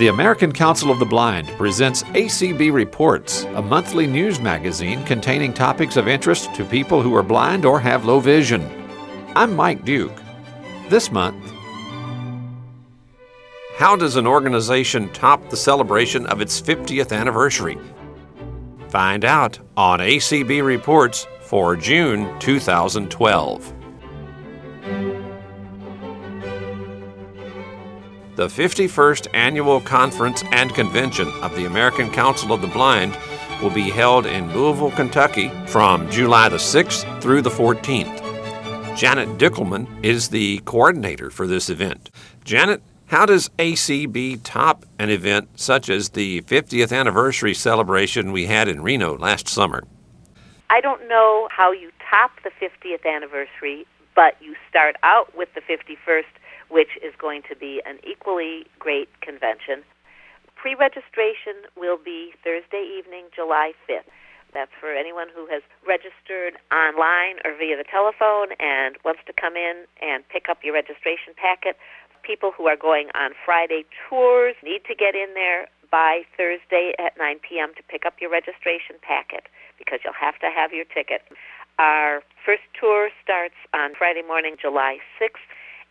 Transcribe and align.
The 0.00 0.08
American 0.08 0.50
Council 0.50 0.90
of 0.90 0.98
the 0.98 1.04
Blind 1.04 1.46
presents 1.58 2.04
ACB 2.04 2.72
Reports, 2.72 3.42
a 3.54 3.60
monthly 3.60 4.06
news 4.06 4.40
magazine 4.40 5.04
containing 5.04 5.52
topics 5.52 5.98
of 5.98 6.08
interest 6.08 6.54
to 6.54 6.64
people 6.64 7.02
who 7.02 7.14
are 7.14 7.22
blind 7.22 7.66
or 7.66 7.78
have 7.78 8.06
low 8.06 8.18
vision. 8.18 8.66
I'm 9.36 9.54
Mike 9.54 9.84
Duke. 9.84 10.18
This 10.88 11.12
month, 11.12 11.52
how 13.76 13.94
does 13.94 14.16
an 14.16 14.26
organization 14.26 15.10
top 15.10 15.50
the 15.50 15.56
celebration 15.58 16.24
of 16.28 16.40
its 16.40 16.58
50th 16.58 17.14
anniversary? 17.14 17.76
Find 18.88 19.26
out 19.26 19.58
on 19.76 20.00
ACB 20.00 20.64
Reports 20.64 21.26
for 21.42 21.76
June 21.76 22.38
2012. 22.38 23.79
The 28.40 28.46
51st 28.46 29.34
Annual 29.34 29.82
Conference 29.82 30.42
and 30.50 30.74
Convention 30.74 31.28
of 31.42 31.54
the 31.54 31.66
American 31.66 32.10
Council 32.10 32.54
of 32.54 32.62
the 32.62 32.68
Blind 32.68 33.14
will 33.60 33.68
be 33.68 33.90
held 33.90 34.24
in 34.24 34.50
Louisville, 34.54 34.92
Kentucky 34.92 35.50
from 35.66 36.10
July 36.10 36.48
the 36.48 36.56
6th 36.56 37.20
through 37.20 37.42
the 37.42 37.50
14th. 37.50 38.96
Janet 38.96 39.28
Dickelman 39.36 39.86
is 40.02 40.30
the 40.30 40.60
coordinator 40.64 41.28
for 41.28 41.46
this 41.46 41.68
event. 41.68 42.10
Janet, 42.42 42.82
how 43.08 43.26
does 43.26 43.50
ACB 43.58 44.40
top 44.42 44.86
an 44.98 45.10
event 45.10 45.50
such 45.60 45.90
as 45.90 46.08
the 46.08 46.40
50th 46.40 46.98
anniversary 46.98 47.52
celebration 47.52 48.32
we 48.32 48.46
had 48.46 48.68
in 48.68 48.82
Reno 48.82 49.18
last 49.18 49.48
summer? 49.48 49.82
I 50.70 50.80
don't 50.80 51.06
know 51.10 51.46
how 51.54 51.72
you 51.72 51.90
top 52.10 52.30
the 52.42 52.52
50th 52.58 53.04
anniversary, 53.04 53.86
but 54.16 54.38
you 54.40 54.54
start 54.66 54.96
out 55.02 55.36
with 55.36 55.50
the 55.54 55.60
51st 55.60 56.24
which 56.70 56.96
is 57.02 57.12
going 57.18 57.42
to 57.50 57.56
be 57.56 57.82
an 57.84 57.98
equally 58.06 58.66
great 58.78 59.08
convention. 59.20 59.82
Pre 60.54 60.74
registration 60.74 61.66
will 61.76 61.98
be 61.98 62.32
Thursday 62.44 62.86
evening, 62.86 63.26
July 63.34 63.72
5th. 63.88 64.08
That's 64.52 64.70
for 64.80 64.92
anyone 64.92 65.28
who 65.34 65.46
has 65.46 65.62
registered 65.86 66.58
online 66.72 67.38
or 67.44 67.54
via 67.54 67.76
the 67.76 67.86
telephone 67.86 68.54
and 68.58 68.96
wants 69.04 69.20
to 69.26 69.32
come 69.32 69.54
in 69.54 69.86
and 70.02 70.26
pick 70.28 70.48
up 70.48 70.58
your 70.62 70.74
registration 70.74 71.34
packet. 71.36 71.76
People 72.22 72.50
who 72.50 72.66
are 72.66 72.76
going 72.76 73.08
on 73.14 73.30
Friday 73.44 73.84
tours 74.08 74.54
need 74.62 74.82
to 74.86 74.94
get 74.94 75.14
in 75.14 75.34
there 75.34 75.68
by 75.90 76.22
Thursday 76.36 76.94
at 76.98 77.16
9 77.18 77.38
p.m. 77.40 77.74
to 77.74 77.82
pick 77.82 78.04
up 78.06 78.14
your 78.20 78.30
registration 78.30 78.98
packet 79.02 79.46
because 79.78 80.00
you'll 80.04 80.18
have 80.18 80.38
to 80.38 80.50
have 80.50 80.72
your 80.72 80.84
ticket. 80.84 81.22
Our 81.78 82.22
first 82.44 82.62
tour 82.78 83.08
starts 83.22 83.56
on 83.72 83.94
Friday 83.96 84.22
morning, 84.22 84.56
July 84.60 84.98
6th 85.18 85.46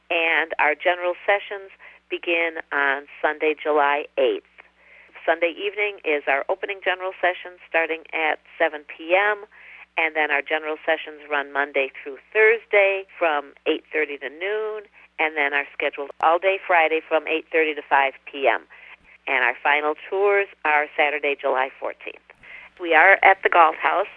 and 0.10 0.54
our 0.60 0.76
general 0.76 1.14
sessions 1.26 1.72
begin 2.10 2.58
on 2.72 3.06
Sunday, 3.22 3.56
July 3.62 4.06
8th. 4.18 4.50
Sunday 5.26 5.54
evening 5.54 6.00
is 6.04 6.24
our 6.28 6.44
opening 6.50 6.80
general 6.84 7.12
session 7.22 7.58
starting 7.68 8.02
at 8.14 8.40
7 8.58 8.82
p.m. 8.90 9.46
and 9.98 10.16
then 10.16 10.32
our 10.32 10.42
general 10.42 10.78
sessions 10.86 11.22
run 11.30 11.54
Monday 11.54 11.92
through 12.02 12.18
Thursday 12.34 13.06
from 13.18 13.54
8:30 13.68 14.20
to 14.22 14.30
noon 14.30 14.90
and 15.20 15.38
then 15.38 15.54
our 15.54 15.66
scheduled 15.74 16.10
all 16.22 16.40
day 16.40 16.58
Friday 16.66 17.02
from 17.06 17.26
8:30 17.26 17.76
to 17.76 17.82
5 17.88 18.14
p.m. 18.26 18.64
And 19.28 19.44
our 19.44 19.56
final 19.62 19.94
tours 20.10 20.48
are 20.66 20.88
Saturday, 20.98 21.36
July 21.40 21.70
14th. 21.80 22.26
We 22.82 22.96
are 22.96 23.20
at 23.22 23.44
the 23.44 23.50
Galt 23.50 23.76
House. 23.76 24.10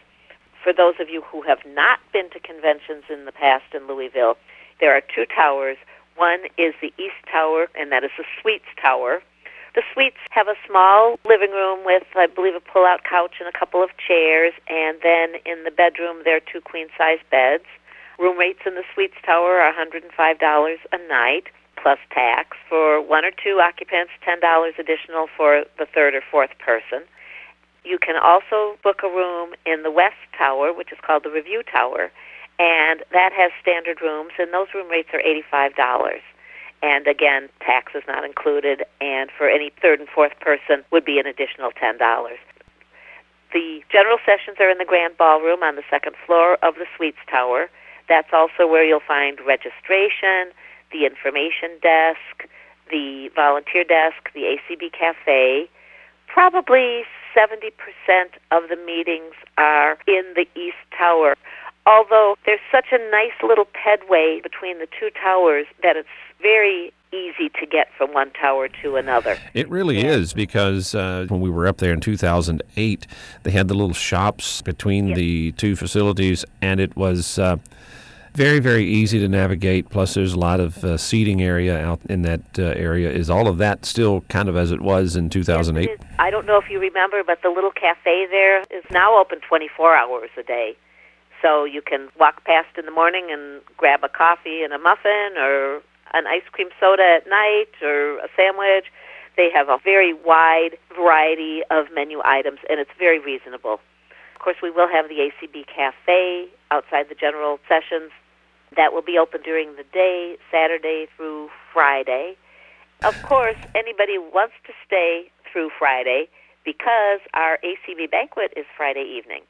For 0.63 0.73
those 0.73 0.95
of 1.01 1.11
you 1.11 1.21
who 1.23 1.43
have 1.43 1.59
not 1.67 1.99
been 2.13 2.31
to 2.31 2.39
conventions 2.39 3.05
in 3.11 3.25
the 3.25 3.33
past 3.33 3.75
in 3.75 3.89
Louisville, 3.89 4.39
there 4.83 4.95
are 4.95 5.01
two 5.15 5.25
towers. 5.25 5.79
One 6.17 6.41
is 6.59 6.75
the 6.83 6.93
East 6.99 7.23
Tower, 7.31 7.69
and 7.79 7.93
that 7.93 8.03
is 8.03 8.11
the 8.19 8.25
Suites 8.43 8.67
Tower. 8.83 9.23
The 9.75 9.83
suites 9.95 10.19
have 10.31 10.49
a 10.49 10.59
small 10.67 11.19
living 11.25 11.53
room 11.53 11.87
with, 11.87 12.03
I 12.17 12.27
believe, 12.27 12.55
a 12.55 12.61
pull-out 12.61 13.05
couch 13.09 13.37
and 13.39 13.49
a 13.49 13.57
couple 13.57 13.83
of 13.83 13.91
chairs, 13.97 14.53
and 14.69 14.99
then 15.03 15.41
in 15.47 15.63
the 15.65 15.71
bedroom 15.71 16.23
there 16.25 16.37
are 16.37 16.45
two 16.53 16.61
queen-size 16.61 17.23
beds. 17.31 17.65
Room 18.19 18.37
rates 18.37 18.67
in 18.67 18.75
the 18.75 18.83
suites 18.93 19.15
tower 19.25 19.63
are 19.63 19.73
$105 19.73 20.77
a 20.93 21.09
night 21.09 21.47
plus 21.81 21.99
tax. 22.11 22.59
For 22.69 23.01
one 23.01 23.25
or 23.25 23.31
two 23.31 23.61
occupants, 23.63 24.13
$10 24.27 24.43
additional 24.79 25.29
for 25.35 25.65
the 25.79 25.87
third 25.87 26.15
or 26.15 26.23
fourth 26.29 26.51
person. 26.59 27.07
You 27.85 27.99
can 27.99 28.17
also 28.17 28.79
book 28.83 29.01
a 29.03 29.09
room 29.09 29.55
in 29.65 29.83
the 29.83 29.91
West 29.91 30.21
Tower, 30.37 30.73
which 30.73 30.93
is 30.93 30.99
called 31.01 31.25
the 31.25 31.31
Rivue 31.31 31.63
Tower, 31.63 32.13
and 32.63 33.03
that 33.11 33.33
has 33.33 33.51
standard 33.61 34.01
rooms, 34.01 34.31
and 34.39 34.55
those 34.55 34.69
room 34.73 34.89
rates 34.89 35.09
are 35.13 35.21
$85. 35.21 36.21
And 36.81 37.09
again, 37.09 37.49
tax 37.61 37.93
is 37.95 38.05
not 38.07 38.25
included, 38.25 38.85
and 39.01 39.31
for 39.37 39.49
any 39.49 39.73
third 39.83 39.99
and 39.99 40.09
fourth 40.09 40.39
person 40.39 40.85
would 40.93 41.05
be 41.05 41.19
an 41.19 41.27
additional 41.27 41.73
$10. 41.73 41.99
The 43.53 43.81
general 43.91 44.19
sessions 44.25 44.59
are 44.61 44.71
in 44.71 44.79
the 44.79 44.85
grand 44.85 45.19
ballroom 45.19 45.65
on 45.65 45.75
the 45.75 45.83
second 45.91 46.15
floor 46.25 46.57
of 46.63 46.77
the 46.77 46.87
Suites 46.97 47.19
Tower. 47.29 47.69
That's 48.09 48.31
also 48.33 48.69
where 48.69 48.85
you'll 48.85 49.01
find 49.07 49.41
registration, 49.45 50.55
the 50.93 51.05
information 51.05 51.79
desk, 51.83 52.47
the 52.91 53.29
volunteer 53.35 53.83
desk, 53.83 54.31
the 54.35 54.57
ACB 54.57 54.93
cafe. 54.93 55.69
Probably 56.29 57.03
70% 57.37 57.73
of 58.53 58.69
the 58.69 58.77
meetings 58.77 59.35
are 59.59 59.99
in 60.07 60.33
the 60.37 60.47
East 60.55 60.79
Tower 60.97 61.35
although 61.87 62.37
there's 62.47 62.61
such 62.71 62.87
a 62.93 62.99
nice 63.11 63.33
little 63.43 63.67
pedway 63.67 64.43
between 64.43 64.79
the 64.79 64.87
two 64.99 65.11
towers 65.11 65.67
that 65.83 65.97
it's 65.97 66.09
very 66.41 66.93
easy 67.13 67.51
to 67.61 67.67
get 67.67 67.89
from 67.97 68.13
one 68.13 68.31
tower 68.31 68.69
to 68.83 68.97
another. 68.97 69.39
It 69.55 69.69
really 69.69 70.01
yeah. 70.01 70.13
is 70.13 70.33
because 70.33 70.95
uh, 70.95 71.27
when 71.29 71.41
we 71.41 71.51
were 71.51 71.67
up 71.67 71.79
there 71.79 71.93
in 71.93 72.01
2008, 72.01 73.07
they 73.43 73.51
had 73.51 73.69
the 73.69 73.75
little 73.75 73.95
shops 73.95 74.63
between 74.63 75.09
yes. 75.09 75.17
the 75.17 75.53
two 75.53 75.77
facilities, 75.77 76.45
and 76.61 76.81
it 76.81 76.97
was. 76.97 77.39
Uh, 77.39 77.59
very, 78.35 78.61
very 78.61 78.87
easy 78.87 79.19
to 79.19 79.29
navigate. 79.29 79.91
Plus, 79.91 80.15
there's 80.15 80.33
a 80.33 80.39
lot 80.39 80.59
of 80.59 80.83
uh, 80.83 80.97
seating 80.97 81.43
area 81.43 81.79
out 81.79 82.01
in 82.09 82.23
that 82.23 82.41
uh, 82.59 82.63
area. 82.63 83.11
Is 83.11 83.29
all 83.29 83.47
of 83.47 83.59
that 83.59 83.85
still 83.85 84.23
kind 84.31 84.49
of 84.49 84.57
as 84.57 84.73
it 84.73 84.81
was 84.81 85.17
in 85.17 85.29
2008? 85.29 85.87
Yes, 85.87 85.99
I 86.19 86.31
don't 86.31 86.47
know 86.47 86.57
if 86.57 86.71
you 86.71 86.79
remember, 86.81 87.23
but 87.27 87.43
the 87.43 87.51
little 87.51 87.71
cafe 87.71 88.27
there 88.31 88.63
is 88.63 88.85
now 88.91 89.19
open 89.19 89.41
24 89.47 89.95
hours 89.95 90.31
a 90.39 90.43
day. 90.43 90.77
So 91.43 91.65
you 91.65 91.83
can 91.83 92.09
walk 92.19 92.45
past 92.45 92.79
in 92.79 92.87
the 92.87 92.93
morning 92.93 93.29
and 93.33 93.61
grab 93.77 94.05
a 94.05 94.09
coffee 94.09 94.63
and 94.63 94.73
a 94.73 94.79
muffin 94.79 95.37
or 95.37 95.83
an 96.15 96.27
ice 96.29 96.47
cream 96.53 96.69
soda 96.79 97.03
at 97.03 97.29
night 97.29 97.75
or 97.83 98.19
a 98.19 98.29
sandwich. 98.37 98.87
They 99.37 99.51
have 99.53 99.69
a 99.69 99.79
very 99.83 100.15
wide 100.15 100.79
variety 100.95 101.63
of 101.69 101.87
menu 101.93 102.21
items 102.25 102.61
and 102.71 102.79
it's 102.79 102.91
very 102.97 103.19
reasonable. 103.19 103.81
Of 104.37 104.39
course, 104.39 104.57
we 104.63 104.71
will 104.71 104.89
have 104.89 105.09
the 105.09 105.19
ACB 105.31 105.67
Cafe 105.67 106.49
outside 106.71 107.09
the 107.09 107.17
general 107.17 107.59
sessions. 107.69 108.13
That 108.77 108.93
will 108.93 109.03
be 109.03 109.19
open 109.19 109.43
during 109.43 109.77
the 109.77 109.85
day, 109.93 110.37
Saturday 110.51 111.07
through 111.17 111.51
Friday. 111.73 112.37
Of 113.03 113.21
course, 113.23 113.59
anybody 113.75 114.17
wants 114.17 114.55
to 114.67 114.73
stay 114.87 115.31
through 115.51 115.71
Friday 115.77 116.29
because 116.65 117.21
our 117.35 117.59
ACB 117.65 118.11
banquet 118.11 118.53
is 118.57 118.65
Friday 118.77 119.05
evening 119.05 119.43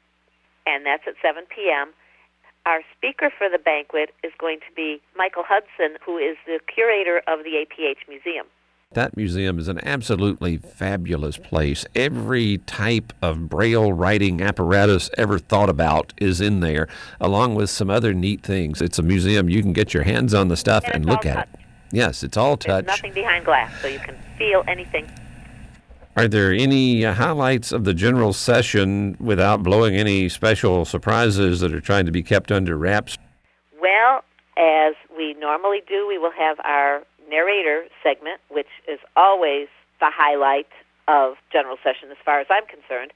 and 0.65 0.85
that's 0.85 1.03
at 1.07 1.15
7 1.21 1.43
p.m. 1.53 1.93
Our 2.65 2.81
speaker 2.95 3.29
for 3.37 3.49
the 3.49 3.59
banquet 3.59 4.11
is 4.23 4.31
going 4.37 4.59
to 4.59 4.73
be 4.75 5.01
Michael 5.15 5.43
Hudson, 5.45 5.97
who 6.05 6.17
is 6.17 6.37
the 6.45 6.59
curator 6.73 7.21
of 7.27 7.43
the 7.43 7.65
APH 7.65 8.07
Museum. 8.07 8.45
That 8.93 9.17
museum 9.17 9.57
is 9.57 9.67
an 9.67 9.79
absolutely 9.83 10.57
fabulous 10.57 11.37
place. 11.37 11.83
Every 11.95 12.59
type 12.59 13.11
of 13.23 13.49
braille 13.49 13.91
writing 13.91 14.39
apparatus 14.39 15.09
ever 15.17 15.39
thought 15.39 15.69
about 15.69 16.13
is 16.17 16.39
in 16.39 16.59
there, 16.59 16.87
along 17.19 17.55
with 17.55 17.71
some 17.71 17.89
other 17.89 18.13
neat 18.13 18.43
things. 18.43 18.81
It's 18.81 18.99
a 18.99 19.03
museum 19.03 19.49
you 19.49 19.63
can 19.63 19.73
get 19.73 19.95
your 19.95 20.03
hands 20.03 20.33
on 20.33 20.47
the 20.47 20.55
stuff 20.55 20.83
and, 20.85 20.95
and 20.95 21.05
look 21.05 21.25
at 21.25 21.35
touch. 21.35 21.49
it. 21.53 21.59
Yes, 21.91 22.23
it's 22.23 22.37
all 22.37 22.55
touch. 22.55 22.85
There's 22.85 22.99
nothing 22.99 23.13
behind 23.13 23.45
glass, 23.45 23.73
so 23.81 23.87
you 23.87 23.99
can 23.99 24.15
feel 24.37 24.63
anything. 24.67 25.09
Are 26.15 26.27
there 26.27 26.53
any 26.53 27.03
uh, 27.03 27.13
highlights 27.15 27.71
of 27.71 27.85
the 27.85 27.93
general 27.93 28.33
session 28.33 29.17
without 29.19 29.63
blowing 29.63 29.95
any 29.95 30.29
special 30.29 30.85
surprises 30.85 31.59
that 31.61 31.73
are 31.73 31.81
trying 31.81 32.05
to 32.05 32.11
be 32.11 32.21
kept 32.21 32.51
under 32.51 32.77
wraps? 32.77 33.17
Well, 33.81 34.23
as 34.55 34.93
we 35.17 35.33
normally 35.33 35.81
do, 35.87 36.07
we 36.07 36.19
will 36.19 36.31
have 36.37 36.59
our 36.63 37.01
narrator 37.27 37.85
segment, 38.03 38.41
which 38.49 38.67
is 38.87 38.99
always 39.15 39.69
the 39.99 40.11
highlight 40.13 40.67
of 41.07 41.33
general 41.51 41.77
session 41.83 42.11
as 42.11 42.17
far 42.23 42.39
as 42.39 42.47
I'm 42.51 42.67
concerned. 42.67 43.11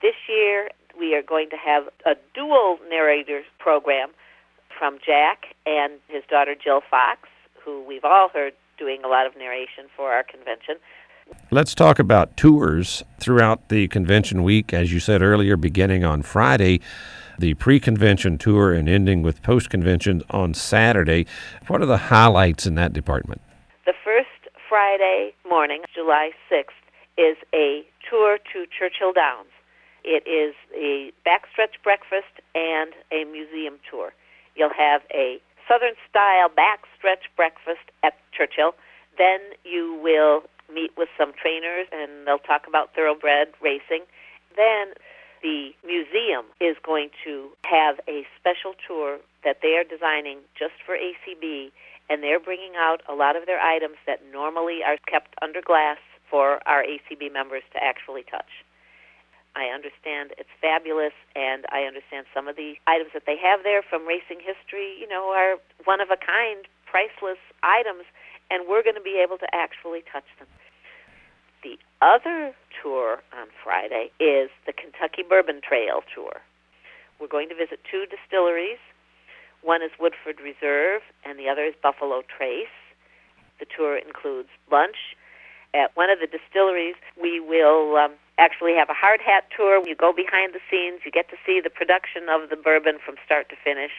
This 0.00 0.14
year, 0.26 0.70
we 0.98 1.14
are 1.14 1.22
going 1.22 1.50
to 1.50 1.56
have 1.56 1.88
a 2.06 2.14
dual 2.34 2.78
narrator 2.88 3.42
program 3.58 4.12
from 4.78 4.98
Jack 5.04 5.54
and 5.66 5.92
his 6.08 6.22
daughter 6.30 6.54
Jill 6.54 6.80
Fox, 6.90 7.28
who 7.62 7.84
we've 7.84 8.04
all 8.04 8.30
heard 8.32 8.54
doing 8.78 9.04
a 9.04 9.08
lot 9.08 9.26
of 9.26 9.36
narration 9.36 9.92
for 9.94 10.12
our 10.12 10.22
convention. 10.22 10.76
Let's 11.52 11.74
talk 11.74 11.98
about 11.98 12.36
tours 12.36 13.02
throughout 13.18 13.70
the 13.70 13.88
convention 13.88 14.44
week, 14.44 14.72
as 14.72 14.92
you 14.92 15.00
said 15.00 15.20
earlier, 15.20 15.56
beginning 15.56 16.04
on 16.04 16.22
Friday, 16.22 16.80
the 17.40 17.54
pre 17.54 17.80
convention 17.80 18.38
tour, 18.38 18.72
and 18.72 18.88
ending 18.88 19.22
with 19.22 19.42
post 19.42 19.68
convention 19.68 20.22
on 20.30 20.54
Saturday. 20.54 21.26
What 21.66 21.82
are 21.82 21.86
the 21.86 21.96
highlights 21.96 22.66
in 22.66 22.76
that 22.76 22.92
department? 22.92 23.40
The 23.84 23.94
first 24.04 24.28
Friday 24.68 25.34
morning, 25.48 25.82
July 25.92 26.30
6th, 26.48 26.78
is 27.18 27.36
a 27.52 27.84
tour 28.08 28.38
to 28.52 28.66
Churchill 28.66 29.12
Downs. 29.12 29.50
It 30.04 30.22
is 30.28 30.54
a 30.72 31.12
backstretch 31.26 31.82
breakfast 31.82 32.40
and 32.54 32.92
a 33.10 33.24
museum 33.24 33.74
tour. 33.90 34.12
You'll 34.54 34.70
have 34.78 35.02
a 35.12 35.40
Southern 35.66 35.94
style 36.08 36.48
backstretch 36.48 37.26
breakfast 37.34 37.90
at 38.04 38.14
Churchill. 38.30 38.74
Then 39.18 39.40
you 39.64 39.98
will 40.02 40.44
meet 40.72 40.92
with 40.96 41.08
some 41.18 41.32
trainers 41.32 41.86
and 41.92 42.26
they'll 42.26 42.38
talk 42.38 42.66
about 42.66 42.94
thoroughbred 42.94 43.48
racing. 43.62 44.06
Then 44.56 44.94
the 45.42 45.72
museum 45.84 46.46
is 46.60 46.76
going 46.84 47.10
to 47.24 47.50
have 47.64 48.00
a 48.08 48.26
special 48.38 48.74
tour 48.86 49.18
that 49.44 49.58
they 49.62 49.76
are 49.76 49.84
designing 49.84 50.38
just 50.58 50.76
for 50.84 50.96
ACB, 50.96 51.72
and 52.08 52.22
they're 52.22 52.40
bringing 52.40 52.76
out 52.76 53.00
a 53.08 53.14
lot 53.14 53.36
of 53.36 53.46
their 53.46 53.60
items 53.60 53.96
that 54.06 54.20
normally 54.30 54.80
are 54.84 54.98
kept 55.08 55.34
under 55.40 55.62
glass 55.62 55.98
for 56.28 56.60
our 56.68 56.84
ACB 56.84 57.32
members 57.32 57.62
to 57.72 57.82
actually 57.82 58.22
touch. 58.22 58.64
I 59.56 59.72
understand 59.74 60.30
it's 60.38 60.52
fabulous, 60.60 61.16
and 61.34 61.66
I 61.72 61.82
understand 61.82 62.26
some 62.32 62.46
of 62.46 62.54
the 62.54 62.76
items 62.86 63.10
that 63.14 63.26
they 63.26 63.36
have 63.42 63.64
there 63.64 63.82
from 63.82 64.06
racing 64.06 64.38
history, 64.38 64.94
you 65.00 65.08
know, 65.08 65.32
are 65.34 65.56
one 65.84 66.00
of 66.00 66.10
a 66.10 66.16
kind, 66.16 66.68
priceless 66.86 67.40
items, 67.62 68.04
and 68.50 68.68
we're 68.68 68.82
going 68.82 68.94
to 68.94 69.02
be 69.02 69.18
able 69.18 69.38
to 69.38 69.48
actually 69.54 70.04
touch 70.06 70.28
them. 70.38 70.46
The 72.00 72.06
other 72.06 72.54
tour 72.82 73.20
on 73.36 73.48
Friday 73.62 74.10
is 74.18 74.48
the 74.64 74.72
Kentucky 74.72 75.22
Bourbon 75.22 75.60
Trail 75.60 76.00
Tour. 76.14 76.40
We're 77.20 77.28
going 77.28 77.48
to 77.50 77.54
visit 77.54 77.80
two 77.90 78.06
distilleries. 78.08 78.78
One 79.62 79.82
is 79.82 79.90
Woodford 80.00 80.40
Reserve, 80.40 81.02
and 81.24 81.38
the 81.38 81.48
other 81.48 81.64
is 81.64 81.74
Buffalo 81.82 82.22
Trace. 82.24 82.72
The 83.58 83.66
tour 83.66 83.98
includes 83.98 84.48
lunch. 84.72 84.96
At 85.74 85.94
one 85.94 86.08
of 86.08 86.20
the 86.20 86.26
distilleries, 86.26 86.96
we 87.20 87.38
will 87.38 87.96
um, 87.96 88.12
actually 88.38 88.74
have 88.76 88.88
a 88.88 88.96
hard 88.96 89.20
hat 89.20 89.44
tour. 89.54 89.86
You 89.86 89.94
go 89.94 90.12
behind 90.12 90.54
the 90.54 90.64
scenes, 90.70 91.02
you 91.04 91.10
get 91.10 91.28
to 91.28 91.36
see 91.44 91.60
the 91.60 91.70
production 91.70 92.28
of 92.30 92.48
the 92.48 92.56
bourbon 92.56 92.96
from 93.04 93.16
start 93.26 93.50
to 93.50 93.56
finish. 93.62 93.92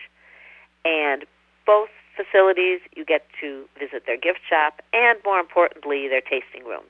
And 0.83 1.25
both 1.67 1.89
facilities, 2.17 2.81
you 2.95 3.05
get 3.05 3.27
to 3.41 3.65
visit 3.77 4.07
their 4.07 4.17
gift 4.17 4.41
shop 4.49 4.81
and, 4.91 5.19
more 5.23 5.39
importantly, 5.39 6.07
their 6.07 6.21
tasting 6.21 6.65
rooms. 6.65 6.89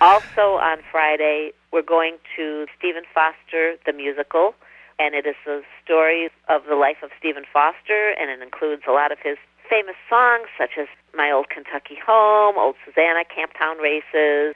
Also 0.00 0.60
on 0.60 0.78
Friday, 0.92 1.52
we're 1.72 1.80
going 1.80 2.18
to 2.36 2.66
Stephen 2.76 3.04
Foster, 3.14 3.76
the 3.86 3.94
musical, 3.94 4.54
and 4.98 5.14
it 5.14 5.24
is 5.24 5.36
the 5.46 5.62
story 5.82 6.28
of 6.50 6.62
the 6.68 6.74
life 6.74 6.98
of 7.02 7.08
Stephen 7.18 7.44
Foster, 7.50 8.12
and 8.20 8.30
it 8.30 8.42
includes 8.42 8.82
a 8.86 8.92
lot 8.92 9.10
of 9.10 9.16
his 9.24 9.38
famous 9.70 9.96
songs, 10.08 10.48
such 10.58 10.76
as 10.78 10.86
My 11.14 11.32
Old 11.32 11.48
Kentucky 11.48 11.96
Home, 12.06 12.56
Old 12.58 12.76
Susanna, 12.84 13.24
Camptown 13.24 13.80
Races. 13.80 14.54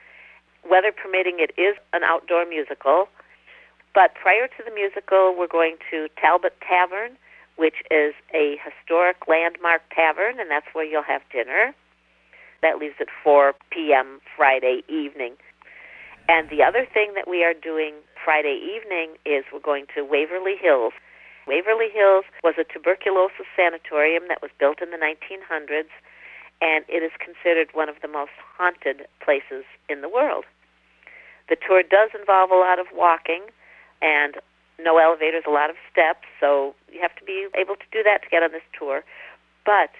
Weather 0.69 0.93
permitting, 0.93 1.41
it 1.41 1.57
is 1.57 1.75
an 1.95 2.05
outdoor 2.05 2.45
musical. 2.45 3.09
But 3.95 4.15
prior 4.15 4.47
to 4.47 4.63
the 4.63 4.71
musical, 4.71 5.35
we're 5.35 5.49
going 5.49 5.77
to 5.91 6.09
Talbott 6.21 6.61
Tavern, 6.61 7.17
which 7.57 7.81
is 7.91 8.13
a 8.35 8.61
historic 8.61 9.27
landmark 9.27 9.81
tavern, 9.89 10.39
and 10.39 10.51
that's 10.51 10.69
where 10.75 10.85
you'll 10.85 11.03
have 11.03 11.23
dinner. 11.33 11.73
That 12.63 12.79
leaves 12.79 12.97
at 13.01 13.09
4 13.25 13.55
p.m. 13.71 14.21
Friday 14.37 14.83
evening. 14.89 15.35
And 16.29 16.49
the 16.49 16.63
other 16.63 16.87
thing 16.87 17.15
that 17.15 17.27
we 17.27 17.43
are 17.43 17.55
doing 17.55 17.95
Friday 18.23 18.55
evening 18.55 19.17
is 19.25 19.45
we're 19.53 19.59
going 19.59 19.87
to 19.97 20.05
Waverly 20.05 20.55
Hills. 20.61 20.93
Waverly 21.47 21.89
Hills 21.93 22.25
was 22.45 22.55
a 22.61 22.65
tuberculosis 22.65 23.49
sanatorium 23.57 24.29
that 24.29 24.43
was 24.43 24.51
built 24.59 24.83
in 24.83 24.91
the 24.91 25.01
1900s, 25.01 25.91
and 26.61 26.85
it 26.87 27.03
is 27.03 27.11
considered 27.19 27.69
one 27.73 27.89
of 27.89 27.97
the 28.03 28.09
most 28.09 28.37
haunted 28.57 29.09
places 29.25 29.65
in 29.89 30.03
the 30.03 30.09
world. 30.09 30.45
The 31.49 31.57
tour 31.57 31.83
does 31.83 32.11
involve 32.15 32.53
a 32.53 32.61
lot 32.61 32.79
of 32.79 32.87
walking 32.95 33.51
and 34.01 34.37
no 34.79 34.99
elevators, 34.99 35.45
a 35.47 35.51
lot 35.51 35.69
of 35.69 35.77
steps, 35.91 36.29
so 36.39 36.75
you 36.93 37.01
have 37.03 37.17
to 37.17 37.25
be 37.25 37.49
able 37.59 37.75
to 37.77 37.89
do 37.91 38.03
that 38.05 38.23
to 38.23 38.29
get 38.31 38.43
on 38.43 38.53
this 38.53 38.65
tour. 38.79 39.03
But 39.67 39.91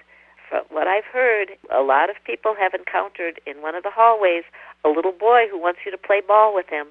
from 0.51 0.65
what 0.69 0.85
I've 0.85 1.05
heard, 1.05 1.51
a 1.73 1.81
lot 1.81 2.09
of 2.09 2.17
people 2.25 2.53
have 2.59 2.73
encountered 2.73 3.39
in 3.47 3.61
one 3.61 3.73
of 3.73 3.83
the 3.83 3.89
hallways 3.89 4.43
a 4.83 4.89
little 4.89 5.13
boy 5.13 5.45
who 5.49 5.57
wants 5.57 5.79
you 5.85 5.91
to 5.91 5.97
play 5.97 6.21
ball 6.21 6.53
with 6.53 6.67
him, 6.67 6.87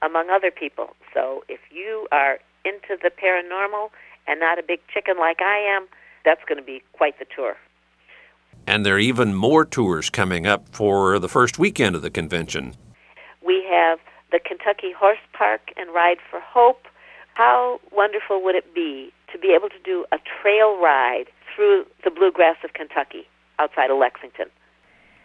among 0.00 0.30
other 0.30 0.50
people. 0.50 0.96
So 1.12 1.44
if 1.46 1.60
you 1.70 2.08
are 2.10 2.38
into 2.64 2.96
the 3.02 3.10
paranormal 3.10 3.90
and 4.26 4.40
not 4.40 4.58
a 4.58 4.62
big 4.62 4.80
chicken 4.92 5.18
like 5.18 5.42
I 5.42 5.58
am, 5.58 5.86
that's 6.24 6.40
going 6.48 6.58
to 6.58 6.64
be 6.64 6.82
quite 6.92 7.18
the 7.18 7.26
tour. 7.36 7.56
And 8.66 8.86
there 8.86 8.94
are 8.94 8.98
even 8.98 9.34
more 9.34 9.66
tours 9.66 10.08
coming 10.08 10.46
up 10.46 10.68
for 10.70 11.18
the 11.18 11.28
first 11.28 11.58
weekend 11.58 11.94
of 11.94 12.00
the 12.00 12.10
convention. 12.10 12.74
We 13.44 13.62
have 13.68 13.98
the 14.30 14.40
Kentucky 14.40 14.92
Horse 14.96 15.18
Park 15.34 15.72
and 15.76 15.92
Ride 15.92 16.18
for 16.30 16.40
Hope. 16.40 16.86
How 17.34 17.78
wonderful 17.90 18.42
would 18.42 18.54
it 18.54 18.74
be 18.74 19.12
to 19.32 19.38
be 19.38 19.52
able 19.54 19.68
to 19.68 19.78
do 19.84 20.06
a 20.12 20.18
trail 20.40 20.80
ride 20.80 21.26
through 21.54 21.86
the 22.04 22.10
bluegrass 22.10 22.56
of 22.64 22.72
Kentucky 22.72 23.26
outside 23.58 23.90
of 23.90 23.98
Lexington. 23.98 24.46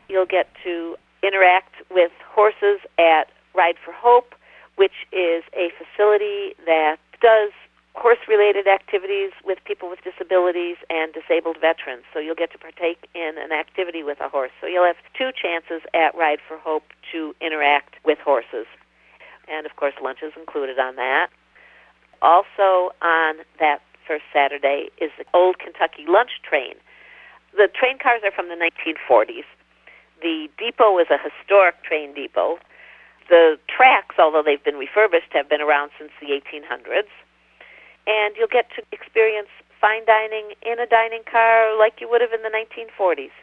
You'll 0.09 0.25
get 0.25 0.47
to 0.63 0.95
interact 1.24 1.75
with 1.89 2.12
horses 2.29 2.79
at 2.97 3.29
Ride 3.56 3.75
for 3.83 3.91
Hope, 3.91 4.35
which 4.75 5.06
is 5.12 5.44
a 5.53 5.71
facility 5.77 6.56
that 6.65 6.97
does 7.21 7.51
horse 7.95 8.19
related 8.27 8.68
activities 8.68 9.31
with 9.44 9.57
people 9.65 9.89
with 9.89 10.00
disabilities 10.03 10.77
and 10.89 11.12
disabled 11.13 11.57
veterans. 11.59 12.03
So 12.13 12.19
you'll 12.19 12.35
get 12.35 12.51
to 12.51 12.57
partake 12.59 13.09
in 13.15 13.33
an 13.38 13.51
activity 13.51 14.03
with 14.03 14.21
a 14.21 14.30
horse. 14.30 14.51
So 14.62 14.68
you'll 14.68 14.85
have 14.85 15.01
two 15.18 15.31
chances 15.33 15.81
at 15.95 16.13
Ride 16.15 16.39
for 16.47 16.57
Hope 16.57 16.83
to 17.12 17.33
interact 17.41 17.95
with 18.06 18.19
horses. 18.19 18.68
And 19.47 19.65
of 19.65 19.75
course, 19.75 19.94
lunch 20.01 20.19
is 20.21 20.33
included 20.38 20.77
on 20.77 20.95
that. 20.97 21.30
Also, 22.21 22.94
on 23.01 23.38
that 23.59 23.81
first 24.07 24.24
Saturday 24.31 24.89
is 24.98 25.12
the 25.18 25.25
Old 25.33 25.59
Kentucky 25.59 26.06
Lunch 26.07 26.39
Train. 26.48 26.75
The 27.51 27.68
train 27.68 28.00
cars 28.00 28.21
are 28.24 28.31
from 28.31 28.48
the 28.48 28.56
1940s. 28.56 29.45
The 30.21 30.48
depot 30.57 30.98
is 31.00 31.07
a 31.12 31.19
historic 31.19 31.83
train 31.83 32.13
depot. 32.13 32.57
The 33.30 33.59
tracks, 33.68 34.15
although 34.18 34.42
they've 34.42 34.63
been 34.63 34.80
refurbished, 34.80 35.31
have 35.31 35.50
been 35.50 35.62
around 35.62 35.92
since 36.00 36.12
the 36.21 36.31
1800s. 36.31 37.12
And 38.07 38.36
you'll 38.38 38.48
get 38.48 38.71
to 38.80 38.83
experience 38.92 39.50
fine 39.81 40.06
dining 40.06 40.56
in 40.63 40.80
a 40.80 40.88
dining 40.88 41.24
car 41.30 41.77
like 41.77 42.00
you 42.00 42.09
would 42.09 42.21
have 42.21 42.31
in 42.31 42.42
the 42.42 42.50
1940s. 42.50 43.36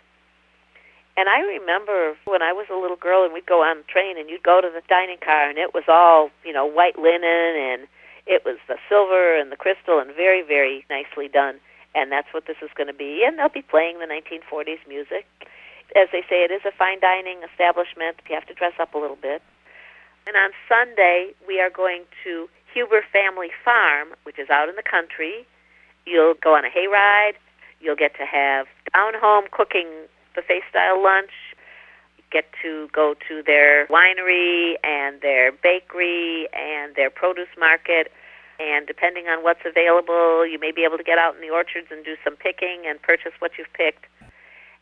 And 1.16 1.28
I 1.28 1.40
remember 1.40 2.16
when 2.24 2.42
I 2.42 2.52
was 2.52 2.66
a 2.72 2.76
little 2.76 2.96
girl 2.96 3.24
and 3.24 3.32
we'd 3.32 3.46
go 3.46 3.62
on 3.62 3.78
the 3.78 3.84
train 3.84 4.18
and 4.18 4.28
you'd 4.28 4.42
go 4.42 4.60
to 4.60 4.68
the 4.68 4.82
dining 4.88 5.18
car 5.22 5.48
and 5.48 5.58
it 5.58 5.72
was 5.72 5.84
all, 5.86 6.30
you 6.44 6.52
know, 6.52 6.66
white 6.66 6.98
linen 6.98 7.54
and 7.54 7.86
it 8.26 8.44
was 8.44 8.56
the 8.68 8.76
silver 8.88 9.36
and 9.36 9.52
the 9.52 9.56
crystal 9.56 9.98
and 9.98 10.14
very, 10.14 10.42
very 10.42 10.84
nicely 10.88 11.28
done. 11.28 11.60
And 11.94 12.10
that's 12.10 12.28
what 12.32 12.46
this 12.46 12.56
is 12.62 12.70
going 12.74 12.88
to 12.88 12.96
be. 12.96 13.22
And 13.24 13.38
they'll 13.38 13.48
be 13.48 13.62
playing 13.62 13.98
the 13.98 14.06
1940s 14.06 14.82
music. 14.88 15.26
As 15.94 16.08
they 16.10 16.22
say, 16.28 16.42
it 16.42 16.50
is 16.50 16.62
a 16.64 16.72
fine 16.72 16.98
dining 17.00 17.42
establishment. 17.44 18.16
You 18.28 18.34
have 18.34 18.46
to 18.46 18.54
dress 18.54 18.72
up 18.80 18.94
a 18.94 18.98
little 18.98 19.18
bit. 19.20 19.42
And 20.26 20.36
on 20.36 20.50
Sunday, 20.68 21.34
we 21.46 21.60
are 21.60 21.70
going 21.70 22.02
to 22.24 22.48
Huber 22.72 23.04
Family 23.12 23.50
Farm, 23.64 24.08
which 24.24 24.38
is 24.38 24.50
out 24.50 24.68
in 24.68 24.76
the 24.76 24.82
country. 24.82 25.46
You'll 26.06 26.34
go 26.34 26.56
on 26.56 26.64
a 26.64 26.70
hayride. 26.70 27.36
You'll 27.80 27.96
get 27.96 28.16
to 28.16 28.24
have 28.24 28.66
down 28.92 29.12
home 29.20 29.44
cooking 29.52 29.88
buffet 30.34 30.62
style 30.70 31.02
lunch. 31.02 31.30
Get 32.34 32.50
to 32.62 32.88
go 32.92 33.14
to 33.28 33.42
their 33.46 33.86
winery 33.86 34.74
and 34.82 35.20
their 35.20 35.52
bakery 35.52 36.48
and 36.52 36.96
their 36.96 37.08
produce 37.08 37.54
market. 37.56 38.10
And 38.58 38.88
depending 38.88 39.26
on 39.26 39.44
what's 39.44 39.62
available, 39.64 40.44
you 40.44 40.58
may 40.58 40.72
be 40.72 40.82
able 40.82 40.98
to 40.98 41.06
get 41.06 41.16
out 41.16 41.36
in 41.36 41.40
the 41.40 41.50
orchards 41.50 41.86
and 41.92 42.04
do 42.04 42.16
some 42.24 42.34
picking 42.34 42.82
and 42.88 43.00
purchase 43.00 43.32
what 43.38 43.52
you've 43.56 43.72
picked. 43.72 44.06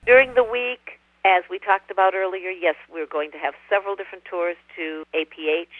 During 0.06 0.32
the 0.32 0.42
week, 0.42 0.99
as 1.26 1.44
we 1.50 1.59
talked 1.59 1.90
about 1.90 2.14
earlier, 2.14 2.49
yes, 2.49 2.75
we're 2.90 3.06
going 3.06 3.30
to 3.32 3.38
have 3.38 3.52
several 3.68 3.97
different 3.97 4.25
tours 4.25 4.56
to 4.76 5.04
APH, 5.14 5.76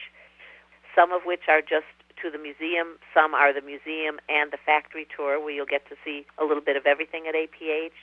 some 0.95 1.11
of 1.11 1.23
which 1.25 1.49
are 1.49 1.63
just 1.63 1.89
to 2.21 2.31
the 2.31 2.39
museum, 2.39 2.99
some 3.15 3.35
are 3.35 3.53
the 3.53 3.65
museum 3.65 4.21
and 4.29 4.53
the 4.53 4.59
factory 4.65 5.07
tour 5.17 5.41
where 5.41 5.51
you'll 5.51 5.67
get 5.67 5.89
to 5.89 5.97
see 6.05 6.27
a 6.39 6.45
little 6.45 6.63
bit 6.63 6.77
of 6.77 6.87
everything 6.87 7.27
at 7.27 7.35
APH. 7.35 7.97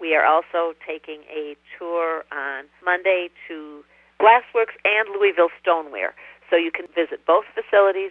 We 0.00 0.14
are 0.14 0.24
also 0.24 0.74
taking 0.86 1.22
a 1.30 1.56
tour 1.78 2.24
on 2.32 2.64
Monday 2.84 3.30
to 3.48 3.84
Glassworks 4.20 4.76
and 4.84 5.08
Louisville 5.14 5.50
Stoneware. 5.60 6.14
So 6.50 6.56
you 6.56 6.70
can 6.70 6.86
visit 6.94 7.24
both 7.26 7.44
facilities. 7.54 8.10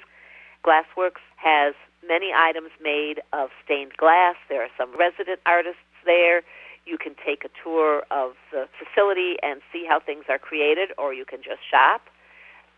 Glassworks 0.65 1.21
has 1.35 1.75
many 2.07 2.31
items 2.35 2.69
made 2.81 3.21
of 3.31 3.49
stained 3.63 3.95
glass. 3.97 4.35
There 4.49 4.61
are 4.61 4.71
some 4.77 4.95
resident 4.97 5.39
artists 5.45 5.81
there. 6.05 6.41
You 6.85 6.97
can 6.97 7.15
take 7.25 7.45
a 7.45 7.49
tour 7.63 8.03
of 8.11 8.33
the 8.51 8.67
facility 8.77 9.35
and 9.41 9.61
see 9.71 9.85
how 9.87 9.99
things 9.99 10.25
are 10.29 10.39
created, 10.39 10.89
or 10.97 11.13
you 11.13 11.25
can 11.25 11.39
just 11.39 11.61
shop. 11.69 12.01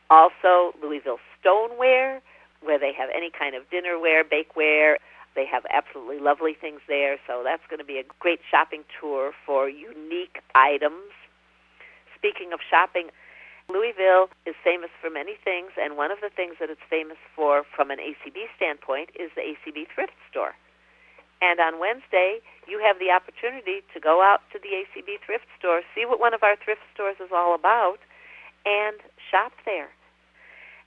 Also, 0.10 0.76
Louisville 0.82 1.20
Stoneware, 1.40 2.22
where 2.62 2.78
they 2.78 2.94
have 2.94 3.10
any 3.16 3.32
kind 3.32 3.56
of 3.56 3.64
dinnerware, 3.70 4.24
bakeware, 4.24 4.96
They 5.36 5.46
have 5.46 5.65
absolutely 5.70 6.20
lovely 6.20 6.56
things 6.56 6.80
there, 6.88 7.20
so 7.27 7.44
that's 7.44 7.63
going 7.70 7.80
to 7.80 7.86
be 7.86 8.00
a 8.00 8.08
great 8.20 8.39
shopping 8.50 8.84
tour 9.00 9.34
for 9.46 9.68
unique 9.68 10.39
items. 10.56 11.12
Speaking 12.15 12.54
of 12.54 12.60
shopping, 12.63 13.12
Louisville 13.68 14.30
is 14.46 14.56
famous 14.63 14.89
for 15.01 15.10
many 15.10 15.36
things, 15.44 15.75
and 15.75 15.98
one 15.98 16.12
of 16.12 16.22
the 16.22 16.30
things 16.30 16.56
that 16.60 16.70
it's 16.70 16.86
famous 16.89 17.18
for 17.36 17.63
from 17.75 17.92
an 17.92 18.00
ACB 18.00 18.48
standpoint 18.56 19.10
is 19.20 19.30
the 19.36 19.42
ACB 19.42 19.92
thrift 19.94 20.15
store. 20.32 20.56
And 21.42 21.60
on 21.60 21.80
Wednesday, 21.80 22.39
you 22.68 22.80
have 22.80 22.98
the 23.00 23.12
opportunity 23.12 23.84
to 23.94 24.00
go 24.00 24.24
out 24.24 24.42
to 24.54 24.60
the 24.60 24.72
ACB 24.72 25.20
thrift 25.25 25.46
store, 25.60 25.82
see 25.94 26.06
what 26.06 26.20
one 26.20 26.34
of 26.34 26.44
our 26.44 26.56
thrift 26.56 26.82
stores 26.94 27.18
is 27.20 27.30
all 27.34 27.54
about, 27.54 28.00
and 28.65 28.98
shop 29.30 29.51
there. 29.65 29.89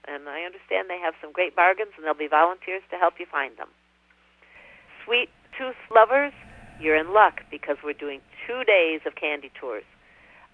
And 0.07 0.29
I 0.29 0.43
understand 0.49 0.89
they 0.89 0.99
have 0.99 1.15
some 1.21 1.33
great 1.33 1.55
bargains, 1.55 1.93
and 1.97 2.05
there'll 2.05 2.17
be 2.17 2.33
volunteers 2.33 2.83
to 2.91 2.97
help 2.97 3.21
you 3.21 3.27
find 3.27 3.59
them. 3.59 3.69
Sweet 5.09 5.31
tooth 5.57 5.81
lovers, 5.89 6.35
you're 6.79 6.95
in 6.95 7.15
luck 7.15 7.41
because 7.51 7.79
we're 7.83 7.97
doing 7.97 8.21
two 8.47 8.63
days 8.65 9.01
of 9.07 9.15
candy 9.15 9.51
tours 9.59 9.85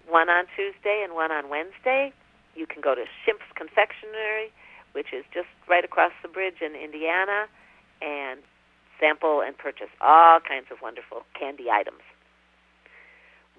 one 0.07 0.29
on 0.29 0.45
Tuesday 0.55 1.03
and 1.03 1.13
one 1.13 1.29
on 1.29 1.49
Wednesday. 1.49 2.13
You 2.55 2.65
can 2.65 2.81
go 2.81 2.95
to 2.95 3.03
Schimpf's 3.03 3.51
Confectionery, 3.55 4.53
which 4.93 5.07
is 5.11 5.25
just 5.33 5.51
right 5.67 5.83
across 5.83 6.13
the 6.23 6.29
bridge 6.29 6.61
in 6.61 6.71
Indiana, 6.71 7.51
and 8.01 8.39
sample 8.97 9.41
and 9.41 9.57
purchase 9.57 9.91
all 9.99 10.39
kinds 10.39 10.67
of 10.71 10.77
wonderful 10.81 11.23
candy 11.37 11.69
items. 11.69 12.05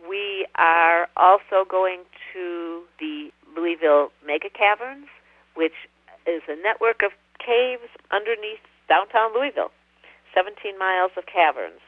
We 0.08 0.46
are 0.56 1.08
also 1.14 1.68
going 1.68 2.04
to 2.32 2.84
the 2.98 3.28
Louisville 3.54 4.12
Mega 4.24 4.48
Caverns, 4.48 5.08
which 5.56 5.76
is 6.26 6.40
a 6.48 6.56
network 6.56 7.02
of 7.04 7.12
caves 7.36 7.90
underneath 8.10 8.64
downtown 8.88 9.34
Louisville, 9.34 9.72
17 10.36 10.78
miles 10.78 11.12
of 11.16 11.24
caverns. 11.24 11.80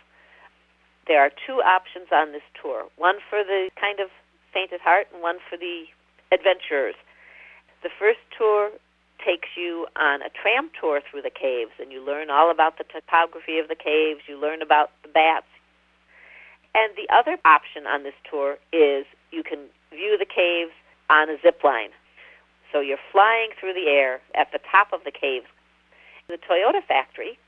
There 1.07 1.21
are 1.21 1.29
two 1.29 1.61
options 1.61 2.09
on 2.09 2.33
this 2.33 2.45
tour 2.57 2.89
one 2.97 3.21
for 3.29 3.45
the 3.45 3.69
kind 3.77 4.01
of 4.01 4.09
faint 4.57 4.73
at 4.73 4.81
heart 4.81 5.09
and 5.13 5.21
one 5.21 5.37
for 5.45 5.61
the 5.61 5.85
adventurers. 6.33 6.97
The 7.85 7.93
first 7.93 8.25
tour 8.33 8.73
takes 9.21 9.49
you 9.57 9.87
on 9.97 10.23
a 10.23 10.33
tram 10.33 10.71
tour 10.81 11.01
through 11.05 11.23
the 11.23 11.35
caves, 11.35 11.73
and 11.79 11.93
you 11.93 12.01
learn 12.01 12.31
all 12.31 12.51
about 12.51 12.79
the 12.79 12.85
topography 12.85 13.59
of 13.59 13.69
the 13.69 13.77
caves, 13.77 14.25
you 14.27 14.41
learn 14.41 14.63
about 14.63 14.91
the 15.03 15.09
bats. 15.09 15.51
And 16.75 16.93
the 16.97 17.13
other 17.13 17.37
option 17.45 17.87
on 17.87 18.03
this 18.03 18.17
tour 18.31 18.57
is 18.73 19.05
you 19.31 19.43
can 19.43 19.69
view 19.91 20.17
the 20.17 20.29
caves 20.29 20.73
on 21.11 21.29
a 21.29 21.37
zip 21.43 21.61
line. 21.65 21.91
So 22.73 22.81
you're 22.81 23.03
flying 23.13 23.51
through 23.59 23.75
the 23.75 23.89
air 23.89 24.21
at 24.35 24.53
the 24.53 24.61
top 24.71 24.93
of 24.93 25.05
the 25.05 25.13
caves. 25.13 25.47
The 26.29 26.39
Toyota 26.39 26.85
factory, 26.87 27.39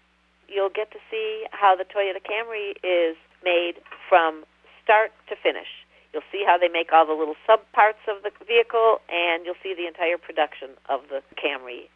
you'll 0.50 0.75
get 0.75 0.90
to 0.90 0.99
see 1.11 1.47
how 1.52 1.76
the 1.76 1.85
Toyota 1.85 2.19
Camry 2.19 2.75
is 2.83 3.16
made 3.45 3.78
from 4.09 4.45
start 4.83 5.12
to 5.28 5.37
finish. 5.37 5.71
You'll 6.12 6.26
see 6.33 6.42
how 6.45 6.59
they 6.59 6.69
make 6.69 6.92
all 6.92 7.07
the 7.07 7.14
little 7.14 7.37
sub 7.47 7.61
parts 7.73 8.02
of 8.11 8.23
the 8.25 8.33
vehicle, 8.45 9.00
and 9.09 9.47
you'll 9.47 9.61
see 9.62 9.75
the 9.75 9.87
entire 9.87 10.19
production 10.19 10.71
of 10.88 11.02
the 11.09 11.23
Camry. 11.38 11.87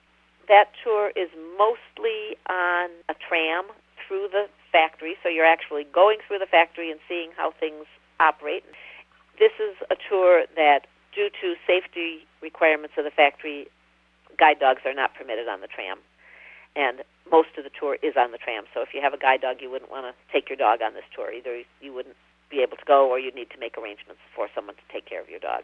That 0.47 0.71
tour 0.83 1.11
is 1.17 1.29
mostly 1.59 2.39
on 2.49 2.91
a 3.09 3.15
tram 3.19 3.67
through 4.07 4.29
the 4.31 4.47
factory, 4.71 5.17
so 5.23 5.29
you're 5.29 5.45
actually 5.47 5.85
going 5.93 6.19
through 6.27 6.39
the 6.39 6.47
factory 6.47 6.91
and 6.91 7.01
seeing 7.09 7.31
how 7.37 7.51
things 7.59 7.87
operate. 8.21 8.63
This 9.39 9.53
is 9.59 9.75
a 9.91 9.97
tour 10.09 10.45
that, 10.55 10.87
due 11.13 11.29
to 11.41 11.55
safety 11.67 12.27
requirements 12.41 12.95
of 12.97 13.05
the 13.05 13.11
factory, 13.11 13.67
guide 14.39 14.61
dogs 14.61 14.83
are 14.85 14.95
not 14.95 15.15
permitted 15.15 15.49
on 15.49 15.61
the 15.61 15.67
tram. 15.67 15.99
And 16.77 17.03
most 17.31 17.57
of 17.57 17.65
the 17.65 17.71
tour 17.71 17.97
is 18.03 18.15
on 18.19 18.33
the 18.33 18.39
tram. 18.39 18.65
So 18.75 18.83
if 18.83 18.91
you 18.93 19.01
have 19.01 19.15
a 19.15 19.19
guide 19.19 19.41
dog, 19.41 19.59
you 19.61 19.71
wouldn't 19.71 19.91
want 19.91 20.07
to 20.07 20.13
take 20.33 20.49
your 20.49 20.59
dog 20.59 20.83
on 20.83 20.95
this 20.95 21.07
tour. 21.15 21.33
Either 21.33 21.63
you 21.81 21.95
wouldn't 21.95 22.17
be 22.51 22.61
able 22.61 22.77
to 22.77 22.85
go, 22.85 23.09
or 23.09 23.19
you'd 23.19 23.35
need 23.35 23.51
to 23.51 23.59
make 23.59 23.79
arrangements 23.79 24.21
for 24.35 24.49
someone 24.55 24.77
to 24.77 24.87
take 24.93 25.07
care 25.07 25.21
of 25.21 25.29
your 25.29 25.41
dog. 25.41 25.63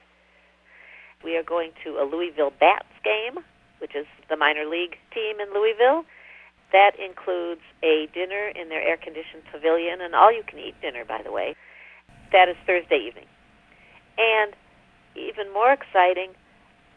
We 1.23 1.37
are 1.37 1.43
going 1.43 1.73
to 1.85 2.00
a 2.00 2.05
Louisville 2.05 2.52
Bats 2.59 2.88
game, 3.05 3.45
which 3.79 3.95
is 3.95 4.07
the 4.29 4.37
minor 4.37 4.64
league 4.64 4.97
team 5.12 5.38
in 5.40 5.52
Louisville. 5.52 6.05
That 6.73 6.93
includes 6.99 7.61
a 7.83 8.09
dinner 8.14 8.49
in 8.55 8.69
their 8.69 8.81
air 8.81 8.97
conditioned 8.97 9.43
pavilion, 9.52 10.00
and 10.00 10.14
all 10.14 10.33
you 10.33 10.43
can 10.47 10.59
eat 10.59 10.75
dinner, 10.81 11.05
by 11.05 11.21
the 11.23 11.33
way. 11.33 11.57
That 12.33 12.49
is 12.49 12.57
Thursday 12.67 12.99
evening. 12.99 13.26
And 14.17 14.55
even 15.17 15.52
more 15.52 15.73
exciting, 15.73 16.31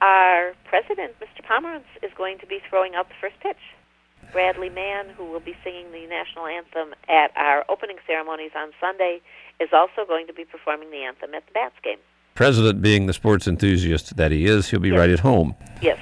our 0.02 0.54
president, 0.66 1.16
Mr. 1.20 1.44
Pomerantz, 1.44 1.90
is 2.02 2.12
going 2.16 2.38
to 2.40 2.48
be 2.48 2.60
throwing 2.70 2.96
out 2.96 3.10
the 3.10 3.16
first 3.20 3.36
pitch. 3.42 3.58
Bradley 4.32 4.70
Mann, 4.70 5.10
who 5.10 5.26
will 5.26 5.40
be 5.40 5.56
singing 5.64 5.92
the 5.92 6.08
national 6.08 6.48
anthem 6.48 6.94
at 7.08 7.32
our 7.36 7.66
opening 7.70 7.98
ceremonies 8.08 8.52
on 8.56 8.72
Sunday, 8.80 9.22
is 9.60 9.70
also 9.74 10.06
going 10.08 10.28
to 10.28 10.34
be 10.34 10.46
performing 10.46 10.90
the 10.92 11.04
anthem 11.04 11.34
at 11.34 11.46
the 11.46 11.52
Bats 11.52 11.76
game. 11.84 11.98
President, 12.36 12.82
being 12.82 13.06
the 13.06 13.14
sports 13.14 13.48
enthusiast 13.48 14.18
that 14.18 14.32
he 14.32 14.46
is, 14.46 14.70
he'll 14.70 14.80
be 14.80 14.90
yes. 14.90 14.98
right 14.98 15.10
at 15.10 15.20
home. 15.20 15.56
Yes, 15.82 16.00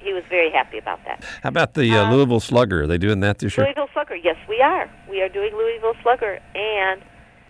he 0.00 0.12
was 0.12 0.24
very 0.28 0.50
happy 0.50 0.78
about 0.78 0.98
that. 1.04 1.24
How 1.42 1.50
about 1.50 1.74
the 1.74 1.90
uh, 1.92 2.04
um, 2.04 2.12
Louisville 2.12 2.40
Slugger? 2.40 2.82
Are 2.82 2.86
they 2.86 2.98
doing 2.98 3.20
that 3.20 3.38
this 3.38 3.56
year? 3.56 3.66
Louisville 3.66 3.88
Slugger, 3.92 4.16
yes, 4.16 4.36
we 4.48 4.60
are. 4.60 4.90
We 5.08 5.22
are 5.22 5.28
doing 5.28 5.54
Louisville 5.54 5.94
Slugger, 6.02 6.40
and 6.54 7.02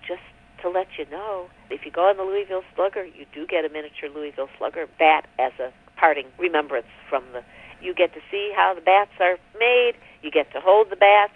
just 0.07 0.21
to 0.63 0.69
let 0.69 0.89
you 0.99 1.07
know, 1.11 1.49
if 1.71 1.87
you 1.87 1.91
go 1.91 2.09
on 2.09 2.17
the 2.17 2.23
Louisville 2.23 2.65
Slugger, 2.75 3.05
you 3.05 3.25
do 3.33 3.47
get 3.47 3.65
a 3.65 3.69
miniature 3.71 4.11
Louisville 4.11 4.51
Slugger 4.59 4.87
bat 4.99 5.27
as 5.39 5.53
a 5.59 5.73
parting 5.97 6.27
remembrance 6.39 6.87
from 7.09 7.25
the. 7.33 7.43
You 7.80 7.94
get 7.94 8.12
to 8.14 8.20
see 8.30 8.52
how 8.54 8.75
the 8.75 8.80
bats 8.80 9.12
are 9.20 9.38
made. 9.58 9.94
You 10.23 10.30
get 10.30 10.52
to 10.52 10.61
hold 10.61 10.90
the 10.90 10.97
bat. 10.97 11.30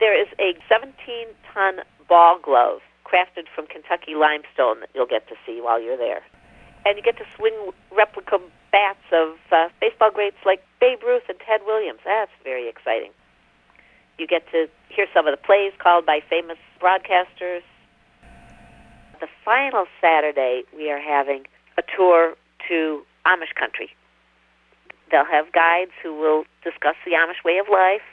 There 0.00 0.18
is 0.18 0.28
a 0.38 0.54
17-ton 0.70 1.80
ball 2.08 2.38
glove 2.42 2.80
crafted 3.04 3.46
from 3.54 3.66
Kentucky 3.66 4.14
limestone 4.14 4.80
that 4.80 4.90
you'll 4.94 5.06
get 5.06 5.28
to 5.28 5.34
see 5.46 5.60
while 5.60 5.80
you're 5.80 5.96
there. 5.96 6.22
And 6.84 6.96
you 6.96 7.02
get 7.02 7.16
to 7.18 7.24
swing 7.36 7.54
replica 7.90 8.38
bats 8.72 9.04
of 9.12 9.36
uh, 9.52 9.68
baseball 9.80 10.10
greats 10.12 10.36
like 10.44 10.62
Babe 10.80 11.02
Ruth 11.02 11.22
and 11.28 11.38
Ted 11.38 11.62
Williams. 11.66 12.00
That's 12.04 12.30
very 12.44 12.68
exciting. 12.68 13.10
You 14.18 14.26
get 14.26 14.44
to 14.52 14.66
hear 14.88 15.06
some 15.12 15.26
of 15.26 15.32
the 15.32 15.42
plays 15.42 15.72
called 15.78 16.06
by 16.06 16.20
famous 16.28 16.58
broadcasters. 16.80 17.62
The 19.20 19.28
final 19.44 19.86
Saturday, 20.00 20.64
we 20.74 20.90
are 20.90 21.00
having 21.00 21.44
a 21.78 21.82
tour 21.96 22.34
to 22.68 23.02
Amish 23.26 23.54
country. 23.58 23.90
They'll 25.10 25.24
have 25.24 25.52
guides 25.52 25.92
who 26.02 26.14
will 26.14 26.44
discuss 26.64 26.96
the 27.04 27.12
Amish 27.12 27.44
way 27.44 27.58
of 27.58 27.66
life, 27.70 28.06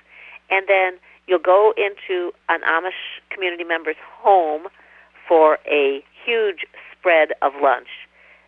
and 0.49 0.65
then 0.67 0.99
you'll 1.27 1.39
go 1.39 1.73
into 1.77 2.31
an 2.49 2.61
Amish 2.61 3.21
community 3.29 3.63
member's 3.63 3.97
home 4.21 4.67
for 5.27 5.57
a 5.69 6.03
huge 6.25 6.65
spread 6.91 7.29
of 7.41 7.53
lunch. 7.61 7.87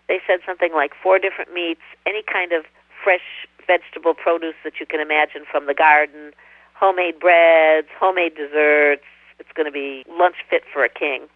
They 0.08 0.20
said 0.28 0.40
something 0.46 0.74
like 0.74 0.92
four 1.02 1.18
different 1.18 1.54
meats, 1.54 1.82
any 2.06 2.22
kind 2.22 2.52
of 2.52 2.66
fresh 3.04 3.48
vegetable 3.66 4.14
produce 4.14 4.56
that 4.64 4.80
you 4.80 4.86
can 4.86 5.00
imagine 5.00 5.44
from 5.50 5.66
the 5.66 5.74
garden, 5.74 6.32
homemade 6.74 7.20
breads, 7.20 7.88
homemade 7.98 8.36
desserts. 8.36 9.04
It's 9.40 9.50
going 9.56 9.66
to 9.66 9.72
be 9.72 10.06
lunch 10.08 10.36
fit 10.50 10.64
for 10.72 10.84
a 10.84 10.90
king. 10.90 11.28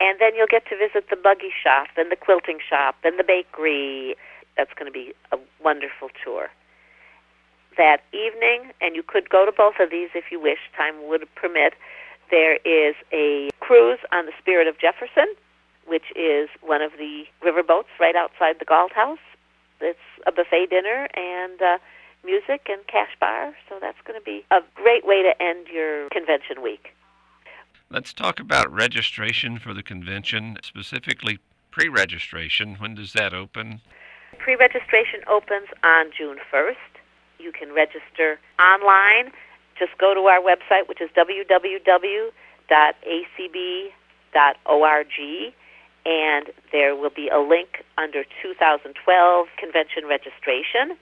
And 0.00 0.18
then 0.18 0.34
you'll 0.34 0.50
get 0.50 0.66
to 0.70 0.76
visit 0.76 1.10
the 1.10 1.16
buggy 1.16 1.52
shop 1.62 1.88
and 1.96 2.10
the 2.10 2.16
quilting 2.16 2.58
shop 2.58 2.96
and 3.04 3.18
the 3.18 3.24
bakery. 3.24 4.16
That's 4.56 4.72
going 4.74 4.86
to 4.86 4.92
be 4.92 5.12
a 5.32 5.38
wonderful 5.62 6.08
tour. 6.24 6.48
That 7.76 8.02
evening, 8.12 8.72
and 8.80 8.94
you 8.94 9.02
could 9.02 9.30
go 9.30 9.46
to 9.46 9.52
both 9.52 9.74
of 9.80 9.90
these 9.90 10.10
if 10.14 10.24
you 10.30 10.40
wish, 10.40 10.58
time 10.76 11.08
would 11.08 11.26
permit, 11.34 11.74
there 12.30 12.56
is 12.64 12.94
a 13.12 13.50
cruise 13.60 13.98
on 14.10 14.26
the 14.26 14.32
Spirit 14.38 14.66
of 14.66 14.78
Jefferson, 14.78 15.34
which 15.86 16.12
is 16.16 16.48
one 16.60 16.82
of 16.82 16.92
the 16.98 17.24
river 17.42 17.62
boats 17.62 17.88
right 17.98 18.16
outside 18.16 18.58
the 18.58 18.64
Galt 18.64 18.92
House. 18.92 19.18
It's 19.80 19.98
a 20.26 20.32
buffet 20.32 20.66
dinner 20.70 21.08
and 21.14 21.60
uh, 21.60 21.78
music 22.24 22.68
and 22.68 22.86
cash 22.86 23.10
bar, 23.20 23.54
so 23.68 23.78
that's 23.80 23.98
going 24.04 24.18
to 24.18 24.24
be 24.24 24.44
a 24.50 24.60
great 24.74 25.06
way 25.06 25.22
to 25.22 25.42
end 25.42 25.66
your 25.72 26.08
convention 26.10 26.62
week. 26.62 26.94
Let's 27.90 28.12
talk 28.12 28.40
about 28.40 28.72
registration 28.72 29.58
for 29.58 29.74
the 29.74 29.82
convention, 29.82 30.56
specifically 30.62 31.38
pre 31.70 31.88
registration. 31.88 32.76
When 32.76 32.94
does 32.94 33.12
that 33.12 33.34
open? 33.34 33.80
Pre 34.38 34.56
registration 34.56 35.20
opens 35.28 35.68
on 35.84 36.10
June 36.16 36.38
1st. 36.52 36.74
You 37.38 37.52
can 37.52 37.72
register 37.72 38.38
online 38.58 39.32
just 39.78 39.98
go 39.98 40.14
to 40.14 40.20
our 40.20 40.40
website, 40.40 40.88
which 40.88 41.00
is 41.00 41.10
www.acb.org, 41.16 42.32
and 46.04 46.46
there 46.70 46.96
will 46.96 47.10
be 47.10 47.28
a 47.28 47.38
link 47.38 47.84
under 47.98 48.24
2012 48.42 49.46
convention 49.58 50.06
registration. 50.08 50.96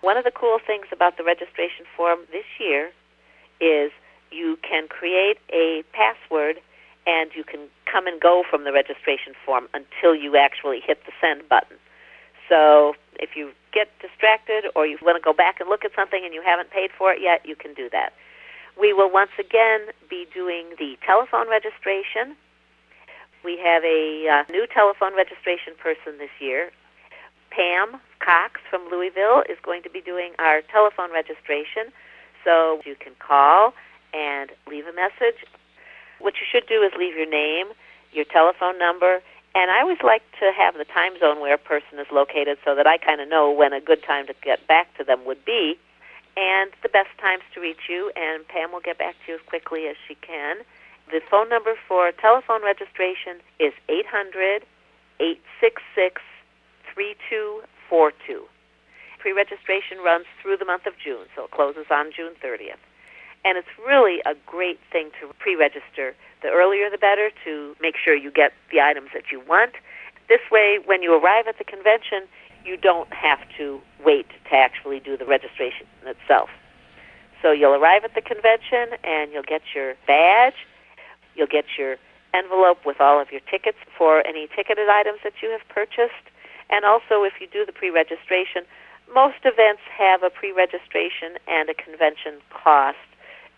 One 0.00 0.16
of 0.16 0.24
the 0.24 0.30
cool 0.30 0.58
things 0.66 0.86
about 0.92 1.16
the 1.16 1.24
registration 1.24 1.86
form 1.96 2.20
this 2.30 2.44
year 2.60 2.90
is 3.60 3.90
you 4.30 4.58
can 4.62 4.88
create 4.88 5.38
a 5.50 5.82
password 5.92 6.60
and 7.06 7.30
you 7.34 7.44
can 7.44 7.68
come 7.90 8.06
and 8.06 8.20
go 8.20 8.42
from 8.48 8.64
the 8.64 8.72
registration 8.72 9.34
form 9.44 9.68
until 9.72 10.14
you 10.14 10.36
actually 10.36 10.80
hit 10.80 10.98
the 11.06 11.12
send 11.20 11.48
button. 11.48 11.76
So 12.48 12.94
if 13.18 13.36
you 13.36 13.52
get 13.72 13.88
distracted 14.00 14.64
or 14.74 14.86
you 14.86 14.98
want 15.02 15.16
to 15.16 15.24
go 15.24 15.32
back 15.32 15.60
and 15.60 15.68
look 15.68 15.84
at 15.84 15.92
something 15.94 16.22
and 16.24 16.34
you 16.34 16.42
haven't 16.44 16.70
paid 16.70 16.90
for 16.96 17.12
it 17.12 17.20
yet, 17.20 17.44
you 17.44 17.56
can 17.56 17.74
do 17.74 17.88
that. 17.90 18.12
We 18.78 18.92
will 18.92 19.10
once 19.10 19.30
again 19.38 19.88
be 20.10 20.26
doing 20.32 20.74
the 20.78 20.96
telephone 21.06 21.48
registration. 21.48 22.36
We 23.44 23.58
have 23.62 23.84
a 23.84 24.28
uh, 24.28 24.52
new 24.52 24.66
telephone 24.66 25.14
registration 25.16 25.74
person 25.78 26.18
this 26.18 26.32
year. 26.40 26.70
Pam 27.50 28.00
Cox 28.18 28.60
from 28.68 28.88
Louisville 28.90 29.44
is 29.48 29.58
going 29.62 29.82
to 29.82 29.90
be 29.90 30.00
doing 30.00 30.32
our 30.38 30.60
telephone 30.62 31.12
registration. 31.12 31.92
So 32.42 32.80
you 32.84 32.96
can 32.98 33.12
call 33.18 33.74
and 34.12 34.50
leave 34.68 34.86
a 34.86 34.92
message. 34.92 35.44
What 36.18 36.34
you 36.40 36.46
should 36.50 36.66
do 36.68 36.82
is 36.82 36.92
leave 36.98 37.16
your 37.16 37.28
name, 37.28 37.66
your 38.12 38.24
telephone 38.24 38.78
number, 38.78 39.20
and 39.54 39.70
I 39.70 39.80
always 39.80 40.02
like 40.02 40.22
to 40.40 40.50
have 40.56 40.74
the 40.74 40.84
time 40.84 41.18
zone 41.18 41.40
where 41.40 41.54
a 41.54 41.58
person 41.58 41.98
is 41.98 42.06
located 42.12 42.58
so 42.64 42.74
that 42.74 42.86
I 42.86 42.98
kind 42.98 43.20
of 43.20 43.28
know 43.28 43.50
when 43.50 43.72
a 43.72 43.80
good 43.80 44.02
time 44.02 44.26
to 44.26 44.34
get 44.42 44.66
back 44.66 44.96
to 44.98 45.04
them 45.04 45.24
would 45.24 45.44
be 45.44 45.78
and 46.36 46.72
the 46.82 46.88
best 46.88 47.10
times 47.20 47.42
to 47.54 47.60
reach 47.60 47.86
you, 47.88 48.10
and 48.16 48.46
Pam 48.48 48.72
will 48.72 48.80
get 48.80 48.98
back 48.98 49.14
to 49.24 49.32
you 49.32 49.34
as 49.38 49.44
quickly 49.46 49.86
as 49.86 49.96
she 50.06 50.16
can. 50.16 50.58
The 51.10 51.20
phone 51.30 51.48
number 51.48 51.74
for 51.86 52.10
telephone 52.12 52.64
registration 52.64 53.38
is 53.60 53.72
800 53.88 54.66
866 55.20 56.22
3242. 56.92 58.44
Pre 59.18 59.32
registration 59.32 59.98
runs 60.04 60.26
through 60.42 60.56
the 60.56 60.64
month 60.64 60.86
of 60.86 60.94
June, 60.98 61.26
so 61.36 61.44
it 61.44 61.50
closes 61.50 61.86
on 61.90 62.10
June 62.10 62.34
30th. 62.42 62.82
And 63.44 63.58
it's 63.58 63.68
really 63.86 64.20
a 64.24 64.34
great 64.46 64.80
thing 64.90 65.10
to 65.20 65.32
pre 65.38 65.54
register. 65.54 66.14
The 66.42 66.48
earlier 66.48 66.90
the 66.90 66.98
better 66.98 67.30
to 67.44 67.74
make 67.80 67.94
sure 67.96 68.14
you 68.14 68.30
get 68.30 68.52
the 68.72 68.80
items 68.80 69.10
that 69.14 69.24
you 69.30 69.40
want. 69.46 69.72
This 70.28 70.40
way, 70.50 70.78
when 70.84 71.02
you 71.02 71.14
arrive 71.14 71.46
at 71.46 71.58
the 71.58 71.64
convention, 71.64 72.28
you 72.64 72.76
don't 72.76 73.12
have 73.12 73.40
to 73.58 73.80
wait 74.04 74.26
to 74.48 74.56
actually 74.56 75.00
do 75.00 75.16
the 75.16 75.26
registration 75.26 75.86
itself. 76.06 76.48
So 77.42 77.52
you'll 77.52 77.74
arrive 77.74 78.04
at 78.04 78.14
the 78.14 78.22
convention 78.22 78.96
and 79.04 79.30
you'll 79.32 79.44
get 79.46 79.60
your 79.74 79.94
badge, 80.06 80.56
you'll 81.36 81.46
get 81.46 81.64
your 81.76 81.96
envelope 82.32 82.78
with 82.86 83.00
all 83.00 83.20
of 83.20 83.30
your 83.30 83.42
tickets 83.50 83.76
for 83.96 84.26
any 84.26 84.48
ticketed 84.56 84.88
items 84.88 85.20
that 85.22 85.34
you 85.42 85.50
have 85.50 85.60
purchased, 85.68 86.24
and 86.70 86.84
also 86.84 87.22
if 87.22 87.34
you 87.40 87.46
do 87.46 87.64
the 87.64 87.72
pre-registration, 87.72 88.64
most 89.12 89.44
events 89.44 89.82
have 89.92 90.22
a 90.22 90.30
pre-registration 90.30 91.36
and 91.46 91.68
a 91.68 91.74
convention 91.74 92.40
cost, 92.50 92.96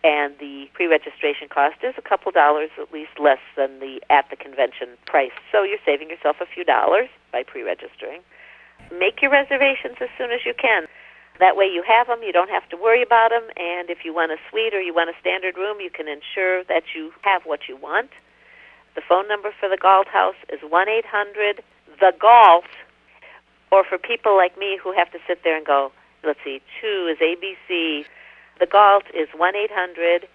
and 0.04 0.34
the 0.38 0.68
pre-registration 0.74 1.48
cost 1.48 1.76
is 1.82 1.94
a 1.98 2.02
couple 2.02 2.30
dollars 2.32 2.70
at 2.80 2.92
least 2.92 3.18
less 3.18 3.42
than 3.56 3.80
the 3.80 4.00
at 4.10 4.28
the 4.30 4.36
convention 4.36 4.88
price. 5.06 5.34
So 5.50 5.62
you're 5.62 5.82
saving 5.84 6.10
yourself 6.10 6.36
a 6.40 6.46
few 6.46 6.64
dollars 6.64 7.08
by 7.32 7.42
pre-registering. 7.42 8.20
Make 8.92 9.22
your 9.22 9.30
reservations 9.30 9.96
as 10.00 10.08
soon 10.16 10.30
as 10.30 10.40
you 10.44 10.54
can. 10.54 10.86
That 11.38 11.56
way 11.56 11.66
you 11.66 11.82
have 11.86 12.06
them, 12.06 12.22
you 12.22 12.32
don't 12.32 12.50
have 12.50 12.68
to 12.70 12.76
worry 12.76 13.02
about 13.02 13.30
them, 13.30 13.44
and 13.56 13.90
if 13.90 14.04
you 14.04 14.14
want 14.14 14.32
a 14.32 14.36
suite 14.48 14.72
or 14.72 14.80
you 14.80 14.94
want 14.94 15.10
a 15.10 15.20
standard 15.20 15.56
room, 15.56 15.80
you 15.80 15.90
can 15.90 16.08
ensure 16.08 16.64
that 16.64 16.94
you 16.94 17.12
have 17.22 17.42
what 17.44 17.68
you 17.68 17.76
want. 17.76 18.10
The 18.94 19.02
phone 19.06 19.28
number 19.28 19.52
for 19.60 19.68
the 19.68 19.76
Galt 19.76 20.08
House 20.08 20.36
is 20.48 20.60
1 20.66 20.88
800 20.88 21.62
The 22.00 22.12
Galt, 22.18 22.64
or 23.70 23.84
for 23.84 23.98
people 23.98 24.36
like 24.36 24.56
me 24.56 24.78
who 24.82 24.92
have 24.92 25.10
to 25.12 25.18
sit 25.26 25.44
there 25.44 25.56
and 25.56 25.66
go, 25.66 25.92
let's 26.24 26.38
see, 26.42 26.62
2 26.80 27.12
is 27.12 27.18
ABC. 27.18 28.06
The 28.58 28.66
Galt 28.66 29.04
is 29.14 29.28
1 29.36 29.56
800 29.56 30.28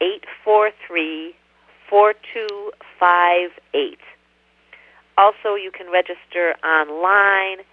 843 0.00 1.34
4258. 1.88 3.98
Also, 5.18 5.54
you 5.54 5.70
can 5.70 5.90
register 5.90 6.54
online 6.64 7.64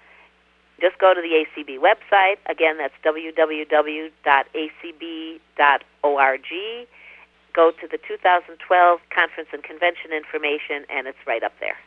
just 0.79 0.97
go 0.97 1.13
to 1.13 1.21
the 1.21 1.43
ACB 1.43 1.77
website. 1.77 2.37
Again, 2.47 2.77
that's 2.77 2.93
www.acb.org. 3.03 4.09
Go 7.53 7.71
to 7.71 7.87
the 7.87 7.97
2012 7.97 8.99
conference 9.09 9.49
and 9.51 9.63
convention 9.63 10.13
information, 10.13 10.85
and 10.89 11.07
it's 11.07 11.17
right 11.27 11.43
up 11.43 11.53
there. 11.59 11.77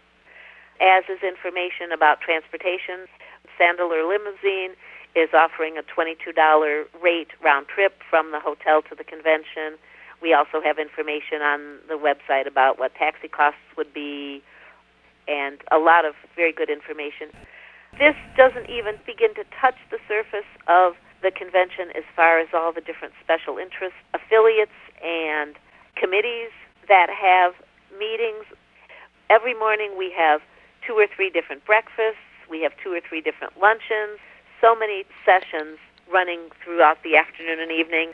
As 0.80 1.04
is 1.08 1.22
information 1.22 1.92
about 1.92 2.20
transportation, 2.20 3.06
Sandler 3.58 4.06
Limousine 4.08 4.74
is 5.14 5.28
offering 5.34 5.76
a 5.76 5.82
$22 5.82 6.84
rate 7.02 7.28
round 7.42 7.66
trip 7.68 8.00
from 8.08 8.32
the 8.32 8.40
hotel 8.40 8.82
to 8.88 8.94
the 8.94 9.04
convention. 9.04 9.76
We 10.20 10.32
also 10.32 10.60
have 10.64 10.78
information 10.78 11.42
on 11.42 11.78
the 11.88 11.98
website 11.98 12.46
about 12.46 12.78
what 12.78 12.94
taxi 12.94 13.28
costs 13.28 13.60
would 13.76 13.92
be 13.92 14.42
and 15.28 15.58
a 15.70 15.78
lot 15.78 16.04
of 16.04 16.14
very 16.34 16.52
good 16.52 16.70
information. 16.70 17.30
This 17.98 18.16
doesn't 18.36 18.70
even 18.70 18.96
begin 19.06 19.34
to 19.34 19.44
touch 19.60 19.76
the 19.90 19.98
surface 20.08 20.48
of 20.66 20.94
the 21.22 21.30
convention 21.30 21.92
as 21.94 22.04
far 22.16 22.40
as 22.40 22.48
all 22.54 22.72
the 22.72 22.80
different 22.80 23.14
special 23.22 23.58
interest 23.58 23.94
affiliates 24.14 24.74
and 25.04 25.54
committees 25.94 26.50
that 26.88 27.06
have 27.12 27.54
meetings. 27.98 28.48
Every 29.30 29.54
morning 29.54 29.94
we 29.96 30.12
have 30.16 30.40
two 30.86 30.94
or 30.94 31.06
three 31.06 31.30
different 31.30 31.64
breakfasts, 31.64 32.24
we 32.50 32.62
have 32.62 32.72
two 32.82 32.92
or 32.92 33.00
three 33.00 33.20
different 33.20 33.54
luncheons, 33.60 34.18
so 34.62 34.74
many 34.74 35.04
sessions 35.26 35.78
running 36.10 36.48
throughout 36.64 37.02
the 37.02 37.16
afternoon 37.16 37.60
and 37.60 37.72
evening. 37.72 38.12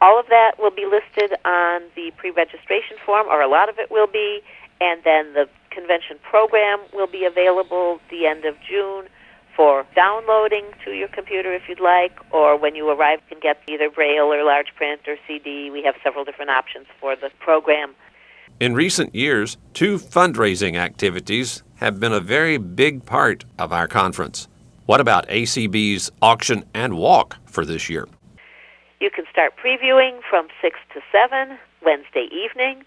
All 0.00 0.20
of 0.20 0.26
that 0.28 0.52
will 0.58 0.70
be 0.70 0.86
listed 0.86 1.36
on 1.44 1.82
the 1.96 2.12
pre 2.16 2.30
registration 2.30 2.96
form, 3.04 3.26
or 3.28 3.40
a 3.40 3.48
lot 3.48 3.68
of 3.68 3.78
it 3.78 3.90
will 3.90 4.06
be, 4.06 4.40
and 4.80 5.02
then 5.04 5.32
the 5.32 5.48
convention 5.70 6.18
program 6.22 6.80
will 6.92 7.06
be 7.06 7.24
available 7.24 8.00
the 8.10 8.26
end 8.26 8.44
of 8.44 8.54
June 8.68 9.08
for 9.56 9.84
downloading 9.94 10.64
to 10.84 10.92
your 10.92 11.08
computer 11.08 11.52
if 11.52 11.62
you'd 11.68 11.80
like, 11.80 12.16
or 12.30 12.56
when 12.56 12.74
you 12.74 12.88
arrive, 12.88 13.20
you 13.28 13.36
can 13.36 13.40
get 13.40 13.60
either 13.68 13.90
Braille 13.90 14.32
or 14.32 14.42
large 14.44 14.74
print 14.76 15.02
or 15.06 15.16
CD. 15.26 15.70
We 15.70 15.82
have 15.82 15.94
several 16.02 16.24
different 16.24 16.50
options 16.50 16.86
for 17.00 17.16
the 17.16 17.30
program. 17.40 17.94
In 18.58 18.74
recent 18.74 19.14
years, 19.14 19.56
two 19.74 19.98
fundraising 19.98 20.76
activities 20.76 21.62
have 21.76 21.98
been 21.98 22.12
a 22.12 22.20
very 22.20 22.58
big 22.58 23.04
part 23.04 23.44
of 23.58 23.72
our 23.72 23.88
conference. 23.88 24.48
What 24.90 24.98
about 24.98 25.28
ACB's 25.28 26.10
auction 26.20 26.64
and 26.74 26.94
walk 26.94 27.36
for 27.46 27.64
this 27.64 27.88
year? 27.88 28.08
You 28.98 29.08
can 29.08 29.24
start 29.30 29.52
previewing 29.54 30.18
from 30.28 30.48
6 30.60 30.76
to 30.94 31.00
7 31.12 31.56
Wednesday 31.80 32.26
evening. 32.34 32.82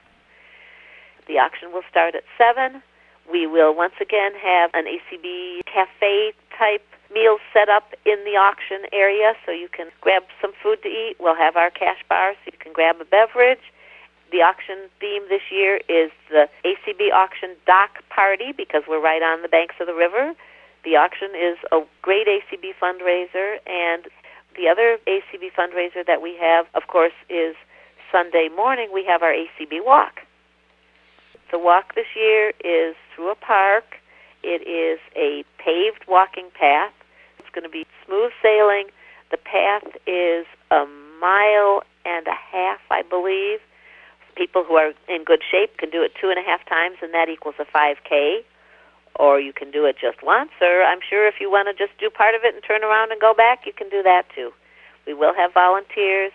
The 1.29 1.39
auction 1.39 1.71
will 1.71 1.87
start 1.89 2.13
at 2.13 2.23
7. 2.37 2.83
We 3.31 3.47
will 3.47 3.73
once 3.73 3.93
again 4.01 4.33
have 4.35 4.71
an 4.73 4.83
ACB 4.83 5.61
cafe 5.63 6.33
type 6.59 6.83
meal 7.13 7.37
set 7.53 7.69
up 7.69 7.93
in 8.05 8.19
the 8.25 8.35
auction 8.35 8.83
area 8.91 9.31
so 9.45 9.53
you 9.53 9.69
can 9.71 9.87
grab 10.01 10.23
some 10.41 10.51
food 10.61 10.83
to 10.83 10.89
eat. 10.89 11.15
We'll 11.21 11.39
have 11.39 11.55
our 11.55 11.69
cash 11.69 12.03
bar 12.09 12.33
so 12.33 12.51
you 12.51 12.59
can 12.59 12.73
grab 12.73 12.99
a 12.99 13.05
beverage. 13.05 13.63
The 14.29 14.41
auction 14.41 14.91
theme 14.99 15.23
this 15.29 15.47
year 15.49 15.79
is 15.87 16.11
the 16.29 16.49
ACB 16.65 17.13
auction 17.13 17.55
dock 17.65 18.03
party 18.09 18.51
because 18.51 18.83
we're 18.89 18.99
right 18.99 19.23
on 19.23 19.41
the 19.41 19.47
banks 19.47 19.75
of 19.79 19.87
the 19.87 19.95
river. 19.95 20.35
The 20.83 20.97
auction 20.97 21.29
is 21.31 21.57
a 21.71 21.81
great 22.01 22.27
ACB 22.27 22.73
fundraiser 22.81 23.57
and 23.65 24.05
the 24.55 24.67
other 24.67 24.97
ACB 25.07 25.51
fundraiser 25.57 26.05
that 26.05 26.21
we 26.21 26.37
have, 26.39 26.67
of 26.75 26.87
course, 26.87 27.13
is 27.29 27.55
Sunday 28.11 28.49
morning 28.55 28.89
we 28.93 29.05
have 29.05 29.23
our 29.23 29.33
ACB 29.33 29.83
walk. 29.83 30.21
The 31.51 31.59
walk 31.59 31.95
this 31.95 32.07
year 32.15 32.49
is 32.63 32.95
through 33.15 33.31
a 33.31 33.35
park. 33.35 33.95
It 34.43 34.67
is 34.67 34.99
a 35.15 35.45
paved 35.57 36.05
walking 36.07 36.49
path. 36.53 36.93
It's 37.39 37.49
going 37.53 37.63
to 37.63 37.69
be 37.69 37.85
smooth 38.05 38.31
sailing. 38.41 38.87
The 39.31 39.37
path 39.37 39.87
is 40.05 40.45
a 40.69 40.85
mile 41.19 41.83
and 42.05 42.27
a 42.27 42.35
half, 42.35 42.79
I 42.91 43.01
believe. 43.01 43.59
People 44.35 44.63
who 44.63 44.75
are 44.75 44.93
in 45.07 45.23
good 45.23 45.41
shape 45.49 45.77
can 45.77 45.89
do 45.89 46.01
it 46.01 46.11
two 46.19 46.29
and 46.29 46.37
a 46.37 46.43
half 46.43 46.67
times, 46.67 46.97
and 47.01 47.13
that 47.13 47.29
equals 47.29 47.55
a 47.59 47.65
5K. 47.65 48.43
Or 49.15 49.39
you 49.39 49.53
can 49.53 49.69
do 49.69 49.85
it 49.85 49.95
just 50.01 50.23
once, 50.23 50.49
or 50.59 50.81
I'm 50.83 50.99
sure 51.07 51.27
if 51.27 51.35
you 51.39 51.51
want 51.51 51.67
to 51.69 51.73
just 51.77 51.97
do 51.99 52.09
part 52.09 52.33
of 52.33 52.41
it 52.43 52.55
and 52.55 52.63
turn 52.63 52.83
around 52.83 53.11
and 53.11 53.21
go 53.21 53.33
back, 53.33 53.65
you 53.65 53.73
can 53.73 53.89
do 53.89 54.01
that 54.01 54.23
too. 54.33 54.51
We 55.05 55.13
will 55.13 55.33
have 55.35 55.53
volunteers, 55.53 56.31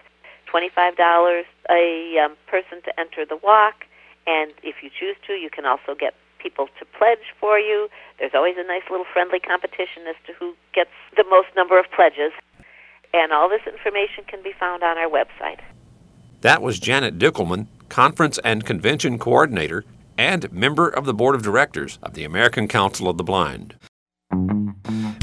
$25 0.46 1.42
a 1.70 2.18
um, 2.18 2.36
person 2.46 2.80
to 2.84 3.00
enter 3.00 3.26
the 3.26 3.36
walk. 3.42 3.84
And 4.26 4.52
if 4.62 4.76
you 4.82 4.90
choose 4.90 5.16
to, 5.26 5.32
you 5.32 5.50
can 5.50 5.66
also 5.66 5.94
get 5.98 6.14
people 6.38 6.68
to 6.78 6.84
pledge 6.96 7.34
for 7.40 7.58
you. 7.58 7.88
There's 8.18 8.32
always 8.34 8.54
a 8.58 8.66
nice 8.66 8.82
little 8.90 9.06
friendly 9.12 9.40
competition 9.40 10.06
as 10.08 10.16
to 10.26 10.32
who 10.32 10.54
gets 10.72 10.90
the 11.16 11.24
most 11.28 11.48
number 11.56 11.78
of 11.78 11.86
pledges. 11.94 12.32
And 13.12 13.32
all 13.32 13.48
this 13.48 13.62
information 13.66 14.24
can 14.26 14.42
be 14.42 14.52
found 14.52 14.82
on 14.82 14.98
our 14.98 15.08
website. 15.08 15.60
That 16.42 16.62
was 16.62 16.78
Janet 16.78 17.18
Dickelman, 17.18 17.66
Conference 17.88 18.38
and 18.44 18.64
Convention 18.64 19.18
Coordinator 19.18 19.84
and 20.18 20.52
member 20.52 20.88
of 20.88 21.06
the 21.06 21.14
Board 21.14 21.34
of 21.34 21.42
Directors 21.42 21.98
of 22.02 22.14
the 22.14 22.24
American 22.24 22.68
Council 22.68 23.08
of 23.08 23.16
the 23.16 23.24
Blind. 23.24 23.76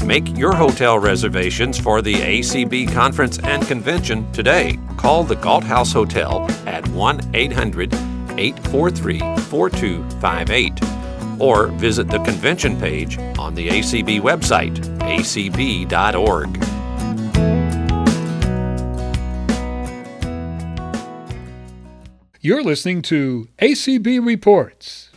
Make 0.04 0.36
your 0.36 0.54
hotel 0.54 0.98
reservations 0.98 1.78
for 1.78 2.00
the 2.00 2.14
ACB 2.14 2.92
Conference 2.92 3.38
and 3.40 3.66
Convention 3.66 4.30
today. 4.32 4.78
Call 4.96 5.24
the 5.24 5.36
Galt 5.36 5.64
House 5.64 5.92
Hotel 5.92 6.46
at 6.66 6.86
1 6.88 7.34
800 7.34 7.92
843 8.38 9.18
4258 9.18 11.40
or 11.40 11.68
visit 11.68 12.08
the 12.08 12.18
convention 12.20 12.78
page 12.78 13.18
on 13.38 13.54
the 13.54 13.68
ACB 13.68 14.20
website, 14.20 14.76
acb.org. 15.00 16.75
You're 22.46 22.62
listening 22.62 23.02
to 23.02 23.48
ACB 23.58 24.24
Reports. 24.24 25.10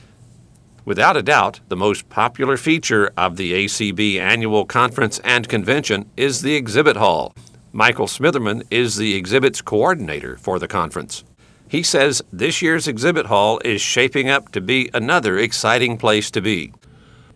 Without 0.84 1.16
a 1.16 1.22
doubt, 1.22 1.60
the 1.68 1.76
most 1.76 2.10
popular 2.10 2.58
feature 2.58 3.12
of 3.16 3.38
the 3.38 3.54
ACB 3.54 4.20
annual 4.20 4.66
conference 4.66 5.20
and 5.20 5.48
convention 5.48 6.10
is 6.18 6.42
the 6.42 6.56
exhibit 6.56 6.98
hall. 6.98 7.36
Michael 7.72 8.08
Smitherman 8.08 8.64
is 8.72 8.96
the 8.96 9.14
exhibits 9.14 9.62
coordinator 9.62 10.38
for 10.38 10.58
the 10.58 10.68
conference. 10.68 11.24
He 11.68 11.84
says 11.84 12.24
this 12.34 12.64
year's 12.64 12.88
exhibit 12.88 13.28
hall 13.28 13.62
is 13.64 13.80
shaping 13.80 14.28
up 14.28 14.52
to 14.54 14.60
be 14.60 14.90
another 14.92 15.38
exciting 15.38 16.00
place 16.00 16.32
to 16.32 16.42
be. 16.42 16.74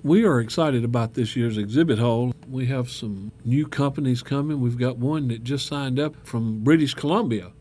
We 0.02 0.26
are 0.26 0.40
excited 0.40 0.84
about 0.84 1.14
this 1.14 1.36
year's 1.36 1.60
exhibit 1.60 2.00
hall. 2.00 2.34
We 2.50 2.66
have 2.66 2.90
some 2.90 3.32
new 3.46 3.68
companies 3.68 4.24
coming. 4.24 4.60
We've 4.60 4.76
got 4.76 4.98
one 4.98 5.28
that 5.28 5.44
just 5.44 5.68
signed 5.68 6.00
up 6.00 6.16
from 6.26 6.64
British 6.64 6.96
Columbia, 6.96 7.52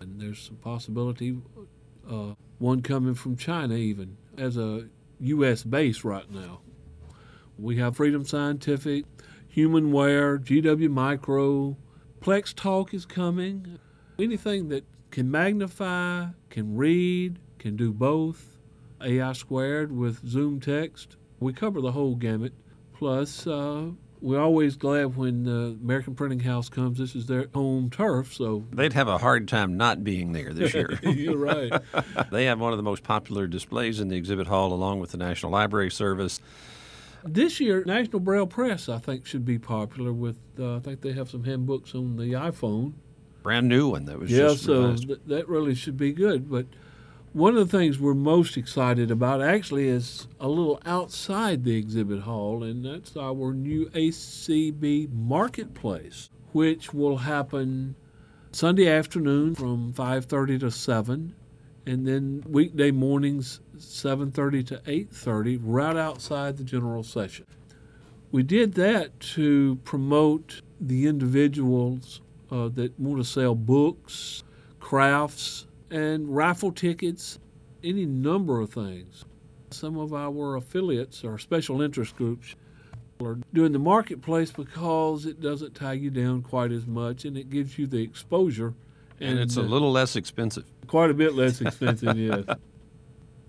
and 0.00 0.20
there's 0.20 0.38
some 0.38 0.58
possibility 0.58 1.38
uh, 2.08 2.34
one 2.58 2.82
coming 2.82 3.14
from 3.14 3.36
China 3.36 3.74
even 3.74 4.16
as 4.38 4.56
a 4.56 4.88
U.S. 5.20 5.62
base 5.62 6.04
right 6.04 6.30
now. 6.30 6.60
We 7.58 7.76
have 7.76 7.96
Freedom 7.96 8.24
Scientific, 8.24 9.04
Humanware, 9.54 10.42
GW 10.42 10.88
Micro, 10.88 11.76
PlexTalk 12.20 12.94
is 12.94 13.04
coming. 13.04 13.78
Anything 14.18 14.68
that 14.68 14.84
can 15.10 15.30
magnify, 15.30 16.26
can 16.50 16.76
read, 16.76 17.38
can 17.58 17.76
do 17.76 17.92
both. 17.92 18.58
AI 19.00 19.32
squared 19.32 19.90
with 19.90 20.24
ZoomText. 20.24 21.16
We 21.40 21.52
cover 21.52 21.80
the 21.80 21.92
whole 21.92 22.14
gamut. 22.14 22.52
Plus, 22.94 23.46
uh, 23.46 23.90
we're 24.22 24.40
always 24.40 24.76
glad 24.76 25.16
when 25.16 25.42
the 25.42 25.76
American 25.82 26.14
Printing 26.14 26.40
House 26.40 26.68
comes. 26.68 26.96
This 26.96 27.16
is 27.16 27.26
their 27.26 27.48
home 27.52 27.90
turf, 27.90 28.32
so 28.32 28.64
they'd 28.72 28.92
have 28.92 29.08
a 29.08 29.18
hard 29.18 29.48
time 29.48 29.76
not 29.76 30.04
being 30.04 30.32
there 30.32 30.52
this 30.52 30.72
year. 30.72 30.98
You're 31.02 31.36
right. 31.36 31.72
they 32.30 32.44
have 32.44 32.60
one 32.60 32.72
of 32.72 32.76
the 32.76 32.84
most 32.84 33.02
popular 33.02 33.46
displays 33.48 33.98
in 34.00 34.08
the 34.08 34.16
exhibit 34.16 34.46
hall, 34.46 34.72
along 34.72 35.00
with 35.00 35.10
the 35.10 35.18
National 35.18 35.50
Library 35.50 35.90
Service. 35.90 36.40
This 37.24 37.60
year, 37.60 37.82
National 37.84 38.20
Braille 38.20 38.46
Press, 38.46 38.88
I 38.88 38.98
think, 38.98 39.26
should 39.26 39.44
be 39.44 39.58
popular. 39.58 40.12
With 40.12 40.38
uh, 40.58 40.76
I 40.76 40.80
think 40.80 41.00
they 41.00 41.12
have 41.12 41.28
some 41.28 41.44
handbooks 41.44 41.94
on 41.94 42.16
the 42.16 42.32
iPhone. 42.32 42.94
Brand 43.42 43.68
new 43.68 43.88
one 43.88 44.04
that 44.04 44.20
was 44.20 44.30
yeah, 44.30 44.54
so 44.54 44.94
th- 44.94 45.20
that 45.26 45.48
really 45.48 45.74
should 45.74 45.96
be 45.96 46.12
good. 46.12 46.48
But 46.48 46.66
one 47.32 47.56
of 47.56 47.70
the 47.70 47.78
things 47.78 47.98
we're 47.98 48.12
most 48.12 48.58
excited 48.58 49.10
about 49.10 49.40
actually 49.40 49.88
is 49.88 50.28
a 50.38 50.48
little 50.48 50.78
outside 50.84 51.64
the 51.64 51.74
exhibit 51.74 52.20
hall, 52.20 52.62
and 52.62 52.84
that's 52.84 53.16
our 53.16 53.54
new 53.54 53.86
ACB 53.90 55.10
Marketplace, 55.10 56.28
which 56.52 56.92
will 56.92 57.16
happen 57.16 57.94
Sunday 58.50 58.86
afternoon 58.86 59.54
from 59.54 59.94
5:30 59.94 60.58
to 60.58 60.70
7, 60.70 61.34
and 61.86 62.06
then 62.06 62.44
weekday 62.46 62.90
mornings 62.90 63.60
7:30 63.78 64.62
to 64.64 64.82
8:30, 64.84 65.58
right 65.62 65.96
outside 65.96 66.58
the 66.58 66.64
general 66.64 67.02
session. 67.02 67.46
We 68.30 68.42
did 68.42 68.74
that 68.74 69.18
to 69.34 69.76
promote 69.84 70.60
the 70.78 71.06
individuals 71.06 72.20
uh, 72.50 72.68
that 72.68 73.00
want 73.00 73.18
to 73.20 73.24
sell 73.24 73.54
books, 73.54 74.44
crafts 74.80 75.66
and 75.92 76.34
raffle 76.34 76.72
tickets, 76.72 77.38
any 77.84 78.06
number 78.06 78.60
of 78.60 78.70
things. 78.70 79.24
Some 79.70 79.98
of 79.98 80.12
our 80.12 80.56
affiliates 80.56 81.22
or 81.22 81.38
special 81.38 81.82
interest 81.82 82.16
groups 82.16 82.56
are 83.22 83.38
doing 83.52 83.72
the 83.72 83.78
marketplace 83.78 84.50
because 84.50 85.26
it 85.26 85.40
doesn't 85.40 85.74
tie 85.74 85.92
you 85.92 86.10
down 86.10 86.42
quite 86.42 86.72
as 86.72 86.86
much 86.86 87.24
and 87.24 87.36
it 87.36 87.50
gives 87.50 87.78
you 87.78 87.86
the 87.86 88.02
exposure. 88.02 88.74
And, 89.20 89.32
and 89.32 89.40
it's 89.40 89.56
a 89.56 89.62
little 89.62 89.92
less 89.92 90.16
expensive. 90.16 90.64
Quite 90.86 91.10
a 91.10 91.14
bit 91.14 91.34
less 91.34 91.60
expensive, 91.60 92.18
yes. 92.18 92.44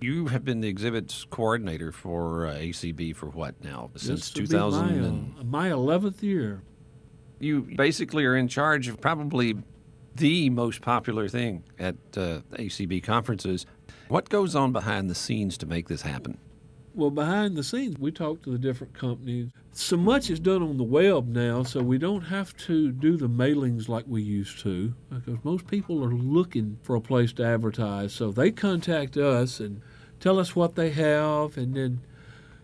You 0.02 0.28
have 0.28 0.44
been 0.44 0.60
the 0.60 0.68
exhibits 0.68 1.26
coordinator 1.30 1.94
for 1.94 2.48
uh, 2.48 2.56
ACB 2.56 3.16
for 3.16 3.28
what 3.28 3.56
now? 3.64 3.90
Since 3.96 4.32
2000? 4.32 5.34
My, 5.34 5.40
uh, 5.40 5.44
my 5.46 5.70
11th 5.70 6.22
year. 6.22 6.62
You 7.40 7.62
basically 7.62 8.26
are 8.26 8.36
in 8.36 8.50
charge 8.50 8.90
of 8.90 9.00
probably 9.00 9.56
the 10.16 10.50
most 10.50 10.82
popular 10.82 11.28
thing 11.28 11.64
at 11.80 11.96
uh, 12.16 12.42
ACB 12.54 13.04
conferences. 13.04 13.66
What 14.08 14.30
goes 14.30 14.56
on 14.56 14.72
behind 14.72 15.10
the 15.10 15.16
scenes 15.16 15.58
to 15.60 15.66
make 15.66 15.88
this 15.88 16.04
happen? 16.04 16.38
Well, 16.96 17.10
behind 17.10 17.58
the 17.58 17.64
scenes, 17.64 17.98
we 17.98 18.12
talk 18.12 18.44
to 18.44 18.52
the 18.52 18.60
different 18.60 18.94
companies. 18.94 19.50
So 19.72 19.98
much 19.98 20.30
is 20.30 20.40
done 20.40 20.62
on 20.62 20.78
the 20.78 20.84
web 20.84 21.28
now, 21.28 21.64
so 21.64 21.82
we 21.82 21.98
don't 21.98 22.22
have 22.22 22.56
to 22.58 22.92
do 22.92 23.18
the 23.18 23.28
mailings 23.28 23.90
like 23.90 24.06
we 24.08 24.22
used 24.22 24.60
to 24.60 24.94
because 25.10 25.44
most 25.44 25.66
people 25.66 26.04
are 26.04 26.14
looking 26.14 26.78
for 26.84 26.96
a 26.96 27.02
place 27.02 27.34
to 27.34 27.46
advertise. 27.46 28.14
So 28.14 28.32
they 28.32 28.52
contact 28.52 29.18
us 29.18 29.60
and 29.60 29.82
tell 30.20 30.38
us 30.38 30.56
what 30.56 30.76
they 30.76 30.92
have, 30.92 31.58
and 31.58 31.74
then, 31.74 32.02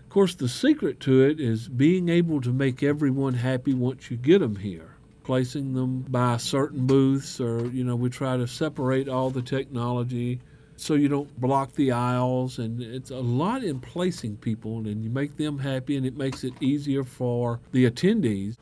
of 0.03 0.09
course, 0.09 0.35
the 0.35 0.47
secret 0.47 0.99
to 1.01 1.23
it 1.23 1.39
is 1.39 1.67
being 1.67 2.09
able 2.09 2.39
to 2.41 2.53
make 2.53 2.83
everyone 2.83 3.33
happy 3.33 3.73
once 3.73 4.11
you 4.11 4.17
get 4.17 4.39
them 4.39 4.57
here 4.57 4.98
placing 5.29 5.73
them 5.75 6.01
by 6.09 6.37
certain 6.37 6.87
booths, 6.87 7.39
or, 7.39 7.67
you 7.67 7.83
know, 7.83 7.95
we 7.95 8.09
try 8.09 8.35
to 8.35 8.47
separate 8.47 9.07
all 9.07 9.29
the 9.29 9.43
technology 9.43 10.39
so 10.75 10.95
you 10.95 11.07
don't 11.07 11.39
block 11.39 11.71
the 11.73 11.91
aisles. 11.91 12.57
And 12.57 12.81
it's 12.81 13.11
a 13.11 13.19
lot 13.19 13.63
in 13.63 13.79
placing 13.79 14.37
people, 14.37 14.77
and 14.87 15.03
you 15.03 15.11
make 15.11 15.37
them 15.37 15.59
happy, 15.59 15.97
and 15.97 16.05
it 16.07 16.17
makes 16.17 16.43
it 16.43 16.53
easier 16.61 17.03
for 17.03 17.59
the 17.73 17.87
attendees. 17.87 18.55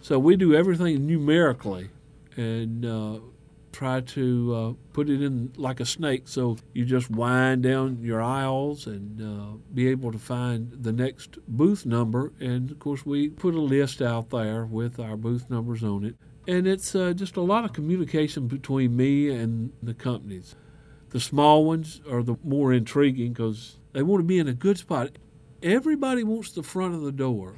So 0.00 0.16
we 0.20 0.36
do 0.36 0.54
everything 0.54 1.04
numerically. 1.08 1.90
And 2.36 2.86
uh, 2.86 3.18
try 3.76 4.00
to 4.00 4.54
uh, 4.54 4.72
put 4.94 5.10
it 5.10 5.20
in 5.20 5.52
like 5.56 5.80
a 5.80 5.84
snake 5.84 6.26
so 6.26 6.56
you 6.72 6.82
just 6.82 7.10
wind 7.10 7.62
down 7.62 7.98
your 8.00 8.22
aisles 8.22 8.86
and 8.86 9.20
uh, 9.20 9.54
be 9.74 9.86
able 9.88 10.10
to 10.10 10.18
find 10.18 10.72
the 10.82 10.92
next 10.92 11.36
booth 11.46 11.84
number. 11.84 12.32
And 12.40 12.70
of 12.70 12.78
course, 12.78 13.04
we 13.04 13.28
put 13.28 13.54
a 13.54 13.60
list 13.60 14.00
out 14.00 14.30
there 14.30 14.64
with 14.64 14.98
our 14.98 15.18
booth 15.18 15.50
numbers 15.50 15.84
on 15.84 16.06
it. 16.06 16.16
And 16.48 16.66
it's 16.66 16.94
uh, 16.94 17.12
just 17.12 17.36
a 17.36 17.42
lot 17.42 17.66
of 17.66 17.74
communication 17.74 18.48
between 18.48 18.96
me 18.96 19.28
and 19.28 19.72
the 19.82 19.92
companies. 19.92 20.56
The 21.10 21.20
small 21.20 21.66
ones 21.66 22.00
are 22.10 22.22
the 22.22 22.36
more 22.42 22.72
intriguing 22.72 23.34
because 23.34 23.78
they 23.92 24.02
want 24.02 24.20
to 24.20 24.26
be 24.26 24.38
in 24.38 24.48
a 24.48 24.54
good 24.54 24.78
spot. 24.78 25.10
Everybody 25.62 26.22
wants 26.22 26.52
the 26.52 26.62
front 26.62 26.94
of 26.94 27.02
the 27.02 27.12
door. 27.12 27.56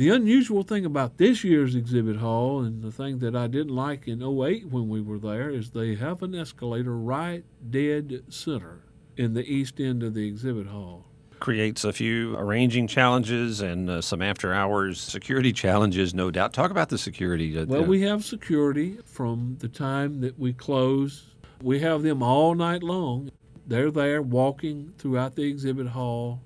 The 0.00 0.08
unusual 0.08 0.62
thing 0.62 0.86
about 0.86 1.18
this 1.18 1.44
year's 1.44 1.74
exhibit 1.74 2.16
hall, 2.16 2.60
and 2.60 2.80
the 2.80 2.90
thing 2.90 3.18
that 3.18 3.36
I 3.36 3.48
didn't 3.48 3.76
like 3.76 4.08
in 4.08 4.22
08 4.22 4.68
when 4.68 4.88
we 4.88 5.02
were 5.02 5.18
there, 5.18 5.50
is 5.50 5.72
they 5.72 5.94
have 5.96 6.22
an 6.22 6.34
escalator 6.34 6.96
right 6.96 7.44
dead 7.68 8.22
center 8.30 8.80
in 9.18 9.34
the 9.34 9.44
east 9.44 9.78
end 9.78 10.02
of 10.02 10.14
the 10.14 10.26
exhibit 10.26 10.68
hall. 10.68 11.04
Creates 11.38 11.84
a 11.84 11.92
few 11.92 12.34
arranging 12.38 12.86
challenges 12.86 13.60
and 13.60 13.90
uh, 13.90 14.00
some 14.00 14.22
after 14.22 14.54
hours 14.54 14.98
security 14.98 15.52
challenges, 15.66 16.14
no 16.14 16.30
doubt. 16.30 16.54
Talk 16.54 16.70
about 16.70 16.88
the 16.88 16.96
security. 16.96 17.58
Uh, 17.58 17.66
well, 17.66 17.84
we 17.84 18.00
have 18.00 18.24
security 18.24 18.96
from 19.04 19.58
the 19.58 19.68
time 19.68 20.22
that 20.22 20.38
we 20.38 20.54
close. 20.54 21.26
We 21.62 21.80
have 21.80 22.00
them 22.00 22.22
all 22.22 22.54
night 22.54 22.82
long. 22.82 23.30
They're 23.66 23.90
there 23.90 24.22
walking 24.22 24.94
throughout 24.96 25.36
the 25.36 25.42
exhibit 25.42 25.88
hall 25.88 26.40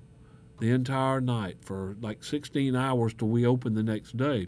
the 0.59 0.71
entire 0.71 1.21
night 1.21 1.57
for 1.61 1.95
like 2.01 2.23
16 2.23 2.75
hours 2.75 3.13
till 3.13 3.27
we 3.27 3.45
open 3.45 3.73
the 3.73 3.83
next 3.83 4.17
day. 4.17 4.47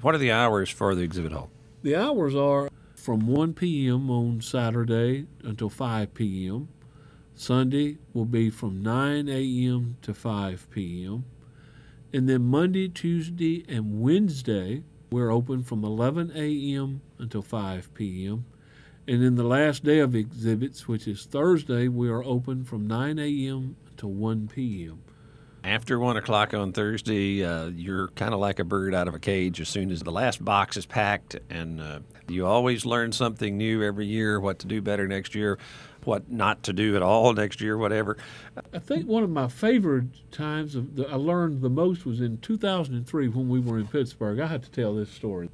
What 0.00 0.14
are 0.14 0.18
the 0.18 0.32
hours 0.32 0.70
for 0.70 0.94
the 0.94 1.02
exhibit 1.02 1.32
hall? 1.32 1.50
The 1.82 1.96
hours 1.96 2.34
are 2.34 2.68
from 2.94 3.26
1 3.26 3.54
p.m. 3.54 4.10
on 4.10 4.40
Saturday 4.40 5.26
until 5.42 5.70
5 5.70 6.14
p.m. 6.14 6.68
Sunday 7.34 7.98
will 8.12 8.24
be 8.24 8.50
from 8.50 8.82
9 8.82 9.28
a.m. 9.28 9.96
to 10.02 10.14
5 10.14 10.70
p.m. 10.70 11.24
And 12.12 12.28
then 12.28 12.42
Monday, 12.42 12.88
Tuesday, 12.88 13.64
and 13.68 14.00
Wednesday, 14.00 14.82
we're 15.10 15.30
open 15.30 15.62
from 15.62 15.84
11 15.84 16.32
a.m. 16.34 17.02
until 17.18 17.42
5 17.42 17.94
p.m. 17.94 18.46
And 19.06 19.22
then 19.22 19.36
the 19.36 19.44
last 19.44 19.84
day 19.84 20.00
of 20.00 20.14
exhibits, 20.14 20.88
which 20.88 21.06
is 21.06 21.24
Thursday, 21.24 21.88
we 21.88 22.08
are 22.08 22.24
open 22.24 22.64
from 22.64 22.86
9 22.86 23.18
a.m. 23.18 23.76
to 23.98 24.06
1 24.06 24.48
p.m 24.48 25.02
after 25.66 25.98
one 25.98 26.16
o'clock 26.16 26.54
on 26.54 26.72
Thursday, 26.72 27.44
uh, 27.44 27.66
you're 27.66 28.06
kind 28.08 28.32
of 28.32 28.38
like 28.38 28.60
a 28.60 28.64
bird 28.64 28.94
out 28.94 29.08
of 29.08 29.14
a 29.14 29.18
cage 29.18 29.60
as 29.60 29.68
soon 29.68 29.90
as 29.90 30.00
the 30.00 30.12
last 30.12 30.42
box 30.44 30.76
is 30.76 30.86
packed, 30.86 31.36
and 31.50 31.80
uh, 31.80 31.98
you 32.28 32.46
always 32.46 32.86
learn 32.86 33.10
something 33.10 33.58
new 33.58 33.82
every 33.82 34.06
year 34.06 34.38
what 34.38 34.60
to 34.60 34.68
do 34.68 34.80
better 34.80 35.08
next 35.08 35.34
year, 35.34 35.58
what 36.04 36.30
not 36.30 36.62
to 36.62 36.72
do 36.72 36.94
at 36.94 37.02
all 37.02 37.32
next 37.32 37.60
year, 37.60 37.76
whatever. 37.76 38.16
I 38.72 38.78
think 38.78 39.08
one 39.08 39.24
of 39.24 39.30
my 39.30 39.48
favorite 39.48 40.30
times 40.30 40.76
I 40.76 41.16
learned 41.16 41.62
the 41.62 41.68
most 41.68 42.06
was 42.06 42.20
in 42.20 42.38
2003 42.38 43.26
when 43.28 43.48
we 43.48 43.58
were 43.58 43.78
in 43.78 43.88
Pittsburgh. 43.88 44.38
I 44.38 44.46
have 44.46 44.62
to 44.62 44.70
tell 44.70 44.94
this 44.94 45.10
story. 45.10 45.50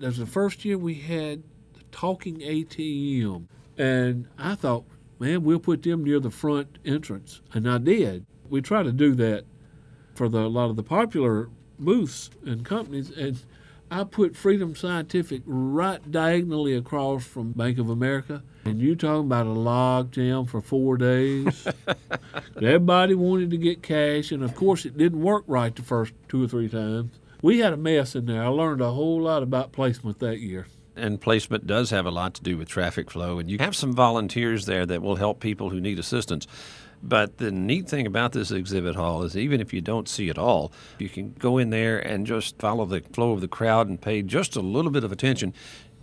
That 0.00 0.06
was 0.06 0.18
the 0.18 0.26
first 0.26 0.64
year 0.64 0.76
we 0.76 0.94
had 0.94 1.44
the 1.74 1.84
talking 1.92 2.40
ATM, 2.40 3.46
and 3.78 4.26
I 4.36 4.56
thought, 4.56 4.84
man, 5.20 5.44
we'll 5.44 5.60
put 5.60 5.84
them 5.84 6.02
near 6.02 6.18
the 6.18 6.32
front 6.32 6.78
entrance, 6.84 7.40
and 7.52 7.70
I 7.70 7.78
did 7.78 8.26
we 8.54 8.62
try 8.62 8.84
to 8.84 8.92
do 8.92 9.16
that 9.16 9.44
for 10.14 10.28
the, 10.28 10.38
a 10.38 10.46
lot 10.46 10.70
of 10.70 10.76
the 10.76 10.82
popular 10.84 11.50
booths 11.76 12.30
and 12.46 12.64
companies. 12.64 13.10
And 13.10 13.36
I 13.90 14.04
put 14.04 14.36
Freedom 14.36 14.76
Scientific 14.76 15.42
right 15.44 16.00
diagonally 16.08 16.76
across 16.76 17.24
from 17.24 17.50
Bank 17.50 17.80
of 17.80 17.90
America. 17.90 18.44
And 18.64 18.80
you 18.80 18.94
talking 18.94 19.26
about 19.26 19.46
a 19.46 19.52
log 19.52 20.12
jam 20.12 20.44
for 20.44 20.60
four 20.60 20.96
days? 20.96 21.66
Everybody 22.56 23.16
wanted 23.16 23.50
to 23.50 23.56
get 23.56 23.82
cash, 23.82 24.30
and 24.30 24.44
of 24.44 24.54
course, 24.54 24.84
it 24.84 24.96
didn't 24.96 25.20
work 25.20 25.42
right 25.48 25.74
the 25.74 25.82
first 25.82 26.14
two 26.28 26.44
or 26.44 26.46
three 26.46 26.68
times. 26.68 27.18
We 27.42 27.58
had 27.58 27.72
a 27.72 27.76
mess 27.76 28.14
in 28.14 28.26
there. 28.26 28.44
I 28.44 28.46
learned 28.46 28.80
a 28.80 28.92
whole 28.92 29.20
lot 29.20 29.42
about 29.42 29.72
placement 29.72 30.20
that 30.20 30.38
year. 30.38 30.68
And 30.94 31.20
placement 31.20 31.66
does 31.66 31.90
have 31.90 32.06
a 32.06 32.10
lot 32.12 32.34
to 32.34 32.42
do 32.44 32.56
with 32.56 32.68
traffic 32.68 33.10
flow, 33.10 33.40
and 33.40 33.50
you 33.50 33.58
have 33.58 33.74
some 33.74 33.92
volunteers 33.92 34.66
there 34.66 34.86
that 34.86 35.02
will 35.02 35.16
help 35.16 35.40
people 35.40 35.70
who 35.70 35.80
need 35.80 35.98
assistance. 35.98 36.46
But 37.06 37.36
the 37.36 37.52
neat 37.52 37.86
thing 37.86 38.06
about 38.06 38.32
this 38.32 38.50
exhibit 38.50 38.96
hall 38.96 39.24
is 39.24 39.36
even 39.36 39.60
if 39.60 39.74
you 39.74 39.82
don't 39.82 40.08
see 40.08 40.30
it 40.30 40.38
all, 40.38 40.72
you 40.98 41.10
can 41.10 41.34
go 41.38 41.58
in 41.58 41.68
there 41.68 41.98
and 41.98 42.26
just 42.26 42.58
follow 42.58 42.86
the 42.86 43.00
flow 43.00 43.32
of 43.32 43.42
the 43.42 43.48
crowd 43.48 43.88
and 43.88 44.00
pay 44.00 44.22
just 44.22 44.56
a 44.56 44.60
little 44.60 44.90
bit 44.90 45.04
of 45.04 45.12
attention. 45.12 45.52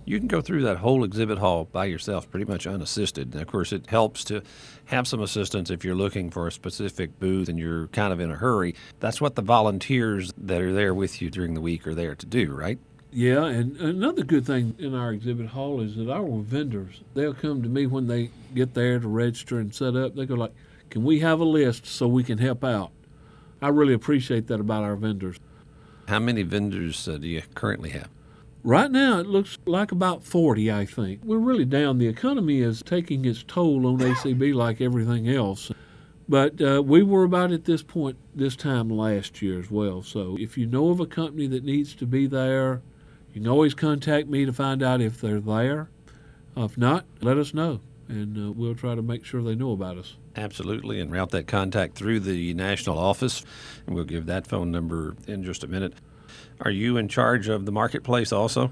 You 0.06 0.20
can 0.20 0.28
go 0.28 0.42
through 0.42 0.62
that 0.64 0.78
whole 0.78 1.04
exhibit 1.04 1.40
hall 1.40 1.66
by 1.66 1.86
yourself, 1.86 2.30
pretty 2.30 2.46
much 2.46 2.68
unassisted. 2.68 3.34
And 3.34 3.42
of 3.42 3.48
course, 3.48 3.74
it 3.74 3.90
helps 3.90 4.24
to 4.26 4.44
have 4.86 5.08
some 5.08 5.22
assistance 5.22 5.72
if 5.72 5.84
you're 5.84 5.96
looking 5.96 6.30
for 6.30 6.48
a 6.48 6.52
specific 6.52 7.20
booth 7.20 7.50
and 7.50 7.58
you're 7.58 7.88
kind 7.88 8.14
of 8.14 8.20
in 8.20 8.30
a 8.30 8.36
hurry. 8.36 8.76
That's 9.00 9.20
what 9.20 9.36
the 9.36 9.42
volunteers 9.42 10.32
that 10.38 10.62
are 10.62 10.74
there 10.74 10.94
with 10.94 11.20
you 11.20 11.32
during 11.32 11.56
the 11.56 11.62
week 11.62 11.88
are 11.88 11.96
there 11.96 12.14
to 12.14 12.26
do, 12.28 12.52
right? 12.52 12.78
Yeah, 13.12 13.46
and 13.46 13.76
another 13.78 14.24
good 14.24 14.46
thing 14.46 14.76
in 14.78 14.96
our 14.96 15.12
exhibit 15.12 15.48
hall 15.48 15.82
is 15.82 15.96
that 15.96 16.10
our 16.10 16.40
vendors, 16.40 17.02
they'll 17.14 17.34
come 17.34 17.62
to 17.64 17.70
me 17.70 17.86
when 17.86 18.08
they 18.08 18.30
get 18.56 18.74
there 18.74 19.00
to 19.00 19.08
register 19.08 19.60
and 19.60 19.74
set 19.74 19.96
up. 19.96 20.16
They 20.16 20.26
go 20.26 20.36
like, 20.36 20.54
can 20.91 21.04
we 21.04 21.21
have 21.21 21.39
a 21.39 21.45
list 21.45 21.88
so 21.88 22.08
we 22.08 22.23
can 22.23 22.38
help 22.38 22.63
out? 22.63 22.91
I 23.62 23.69
really 23.69 23.93
appreciate 23.93 24.47
that 24.47 24.60
about 24.60 24.84
our 24.84 24.95
vendors. 24.95 25.38
How 26.08 26.19
many 26.19 26.43
vendors 26.43 27.08
uh, 27.08 27.17
do 27.17 27.27
you 27.27 27.41
currently 27.56 27.91
have? 27.91 28.10
Right 28.63 28.91
now, 28.91 29.19
it 29.19 29.25
looks 29.25 29.58
like 29.65 29.91
about 29.91 30.23
40, 30.23 30.71
I 30.71 30.86
think. 30.86 31.21
We're 31.23 31.39
really 31.39 31.65
down. 31.65 31.97
The 31.97 32.08
economy 32.08 32.60
is 32.62 32.84
taking 32.84 33.25
its 33.25 33.43
toll 33.47 33.88
on 33.88 33.97
ACB 33.97 34.54
like 34.54 34.82
everything 34.82 35.27
else. 35.30 35.71
But 36.30 36.62
uh, 36.62 36.84
we 36.84 37.01
were 37.01 37.23
about 37.23 37.51
at 37.51 37.65
this 37.65 37.82
point 37.82 38.17
this 38.36 38.56
time 38.56 38.89
last 38.89 39.41
year 39.41 39.60
as 39.60 39.71
well. 39.71 40.04
So 40.04 40.38
if 40.39 40.58
you 40.58 40.65
know 40.65 40.89
of 40.89 40.99
a 40.99 41.06
company 41.06 41.47
that 41.47 41.63
needs 41.63 41.95
to 41.95 42.06
be 42.06 42.27
there, 42.27 42.82
you 43.34 43.41
can 43.41 43.49
always 43.49 43.73
contact 43.73 44.27
me 44.27 44.45
to 44.45 44.54
find 44.54 44.84
out 44.84 45.01
if 45.01 45.19
they're 45.19 45.39
there. 45.39 45.89
If 46.56 46.77
not, 46.77 47.06
let 47.21 47.38
us 47.38 47.54
know, 47.54 47.80
and 48.12 48.38
uh, 48.38 48.52
we'll 48.52 48.76
try 48.76 48.93
to 48.95 49.02
make 49.02 49.26
sure 49.26 49.41
they 49.41 49.56
know 49.56 49.71
about 49.71 49.97
us. 49.97 50.15
Absolutely, 50.36 51.00
and 51.00 51.12
route 51.12 51.32
that 51.32 51.47
contact 51.47 51.95
through 51.95 52.19
the 52.19 52.54
national 52.54 52.97
office, 52.97 53.43
and 53.86 53.95
we'll 53.95 54.04
give 54.04 54.26
that 54.28 54.47
phone 54.47 54.71
number 54.71 55.15
in 55.28 55.43
just 55.43 55.63
a 55.63 55.67
minute. 55.67 55.93
Are 56.62 56.71
you 56.71 56.97
in 56.97 57.08
charge 57.08 57.47
of 57.47 57.65
the 57.65 57.71
marketplace 57.71 58.32
also? 58.32 58.71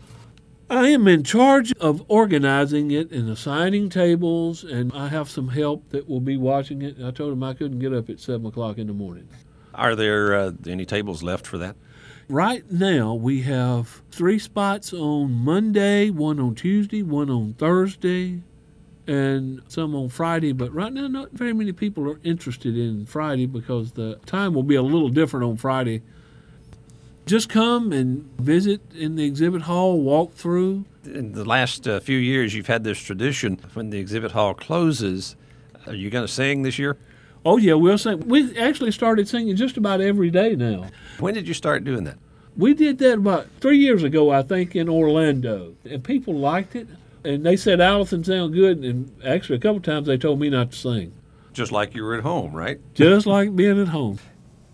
I 0.70 0.90
am 0.90 1.08
in 1.08 1.24
charge 1.24 1.74
of 1.74 2.04
organizing 2.08 2.92
it 2.92 3.10
and 3.10 3.28
assigning 3.30 3.90
tables, 3.90 4.64
and 4.64 4.94
I 4.94 5.08
have 5.08 5.28
some 5.28 5.48
help 5.48 5.90
that 5.90 6.08
will 6.08 6.20
be 6.20 6.38
watching 6.38 6.84
it. 6.84 6.98
I 7.04 7.10
told 7.10 7.32
them 7.32 7.42
I 7.42 7.56
couldn't 7.56 7.80
get 7.80 7.92
up 7.92 8.10
at 8.10 8.20
7 8.20 8.46
o'clock 8.46 8.78
in 8.78 8.86
the 8.86 8.94
morning. 8.94 9.28
Are 9.74 9.96
there 9.96 10.36
uh, 10.36 10.52
any 10.68 10.86
tables 10.86 11.24
left 11.24 11.48
for 11.48 11.58
that? 11.58 11.76
Right 12.28 12.72
now, 12.72 13.16
we 13.16 13.42
have 13.42 14.04
three 14.12 14.38
spots 14.38 14.94
on 14.94 15.32
Monday, 15.34 16.12
one 16.12 16.40
on 16.40 16.54
Tuesday, 16.54 17.02
one 17.02 17.32
on 17.32 17.54
Thursday, 17.54 18.44
and 19.10 19.62
some 19.68 19.96
on 19.96 20.10
Friday. 20.10 20.52
But 20.52 20.74
right 20.74 20.94
now, 20.94 21.08
not 21.08 21.32
very 21.32 21.54
many 21.54 21.72
people 21.72 22.10
are 22.10 22.20
interested 22.24 22.78
in 22.78 23.06
Friday 23.06 23.46
because 23.46 23.94
the 23.94 24.20
time 24.26 24.54
will 24.54 24.64
be 24.64 24.76
a 24.76 24.82
little 24.82 25.10
different 25.10 25.46
on 25.46 25.58
Friday 25.58 26.02
just 27.30 27.48
come 27.48 27.92
and 27.92 28.28
visit 28.40 28.82
in 28.96 29.16
the 29.16 29.24
exhibit 29.24 29.62
hall, 29.62 30.02
walk 30.02 30.34
through. 30.34 30.84
In 31.06 31.34
the 31.34 31.46
last 31.46 31.88
uh, 31.88 32.00
few 32.00 32.18
years, 32.18 32.56
you've 32.56 32.66
had 32.66 32.84
this 32.84 33.00
tradition 33.00 33.60
when 33.74 33.92
the 33.92 34.00
exhibit 34.00 34.32
hall 34.32 34.56
closes. 34.56 35.36
Are 35.86 35.94
you 35.94 36.10
going 36.10 36.26
to 36.26 36.32
sing 36.32 36.64
this 36.64 36.80
year? 36.80 36.98
Oh, 37.46 37.58
yeah, 37.58 37.76
we'll 37.76 38.00
sing. 38.00 38.28
We 38.28 38.58
actually 38.58 38.92
started 38.92 39.28
singing 39.28 39.56
just 39.56 39.78
about 39.78 40.02
every 40.02 40.32
day 40.32 40.56
now. 40.56 40.88
When 41.20 41.36
did 41.36 41.48
you 41.48 41.54
start 41.54 41.84
doing 41.84 42.04
that? 42.06 42.18
We 42.58 42.74
did 42.74 42.98
that 42.98 43.20
about 43.20 43.48
three 43.60 43.78
years 43.78 44.02
ago, 44.02 44.32
I 44.32 44.42
think, 44.42 44.76
in 44.76 44.90
Orlando. 44.90 45.76
And 45.88 46.04
people 46.04 46.34
liked 46.34 46.76
it. 46.76 46.88
And 47.24 47.46
they 47.46 47.58
said 47.58 47.82
Allison 47.82 48.24
sounded 48.24 48.56
good. 48.56 48.84
And 48.84 49.12
actually, 49.26 49.58
a 49.58 49.62
couple 49.62 49.82
times 49.82 50.08
they 50.08 50.18
told 50.18 50.40
me 50.40 50.50
not 50.50 50.72
to 50.72 50.78
sing. 50.78 51.14
Just 51.54 51.72
like 51.72 51.96
you 51.96 52.04
were 52.04 52.16
at 52.16 52.24
home, 52.24 52.54
right? 52.54 52.80
Just 52.94 53.26
like 53.26 53.56
being 53.56 53.82
at 53.82 53.90
home. 53.90 54.20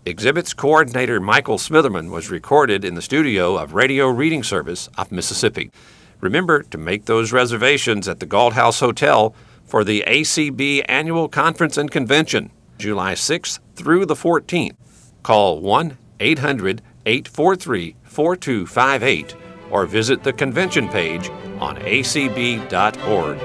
Exhibits 0.04 0.54
coordinator 0.54 1.18
Michael 1.18 1.58
Smitherman 1.58 2.10
was 2.10 2.30
recorded 2.30 2.84
in 2.84 2.94
the 2.94 3.02
studio 3.02 3.56
of 3.56 3.74
Radio 3.74 4.08
Reading 4.08 4.44
Service 4.44 4.88
of 4.96 5.10
Mississippi. 5.10 5.72
Remember 6.20 6.62
to 6.62 6.78
make 6.78 7.06
those 7.06 7.32
reservations 7.32 8.06
at 8.06 8.20
the 8.20 8.26
Galt 8.26 8.52
House 8.52 8.78
Hotel 8.78 9.34
for 9.64 9.82
the 9.82 10.04
ACB 10.06 10.84
Annual 10.88 11.28
Conference 11.28 11.76
and 11.76 11.90
Convention, 11.90 12.52
July 12.78 13.14
6th 13.14 13.58
through 13.74 14.06
the 14.06 14.14
14th. 14.14 14.76
Call 15.24 15.60
1 15.60 15.98
800 16.20 16.82
843 17.04 17.96
4258 18.04 19.34
or 19.70 19.86
visit 19.86 20.22
the 20.22 20.32
convention 20.32 20.88
page 20.88 21.30
on 21.60 21.76
acb.org. 21.78 23.38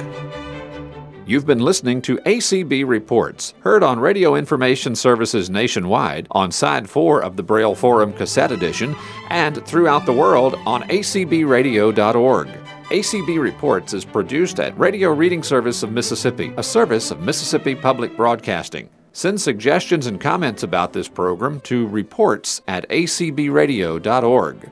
You've 1.25 1.45
been 1.45 1.59
listening 1.59 2.01
to 2.01 2.17
ACB 2.17 2.85
Reports, 2.85 3.53
heard 3.61 3.83
on 3.83 3.99
Radio 3.99 4.35
Information 4.35 4.95
Services 4.95 5.49
nationwide, 5.49 6.27
on 6.31 6.51
Side 6.51 6.89
4 6.89 7.23
of 7.23 7.37
the 7.37 7.43
Braille 7.43 7.75
Forum 7.75 8.11
Cassette 8.11 8.51
Edition, 8.51 8.95
and 9.29 9.65
throughout 9.65 10.05
the 10.05 10.13
world 10.13 10.55
on 10.65 10.83
acbradio.org. 10.89 12.47
ACB 12.89 13.39
Reports 13.39 13.93
is 13.93 14.03
produced 14.03 14.59
at 14.59 14.77
Radio 14.77 15.13
Reading 15.13 15.41
Service 15.41 15.83
of 15.83 15.93
Mississippi, 15.93 16.53
a 16.57 16.63
service 16.63 17.11
of 17.11 17.21
Mississippi 17.21 17.75
Public 17.75 18.17
Broadcasting. 18.17 18.89
Send 19.13 19.39
suggestions 19.39 20.07
and 20.07 20.19
comments 20.19 20.63
about 20.63 20.91
this 20.91 21.07
program 21.07 21.61
to 21.61 21.87
reports 21.87 22.61
at 22.67 22.89
acbradio.org. 22.89 24.71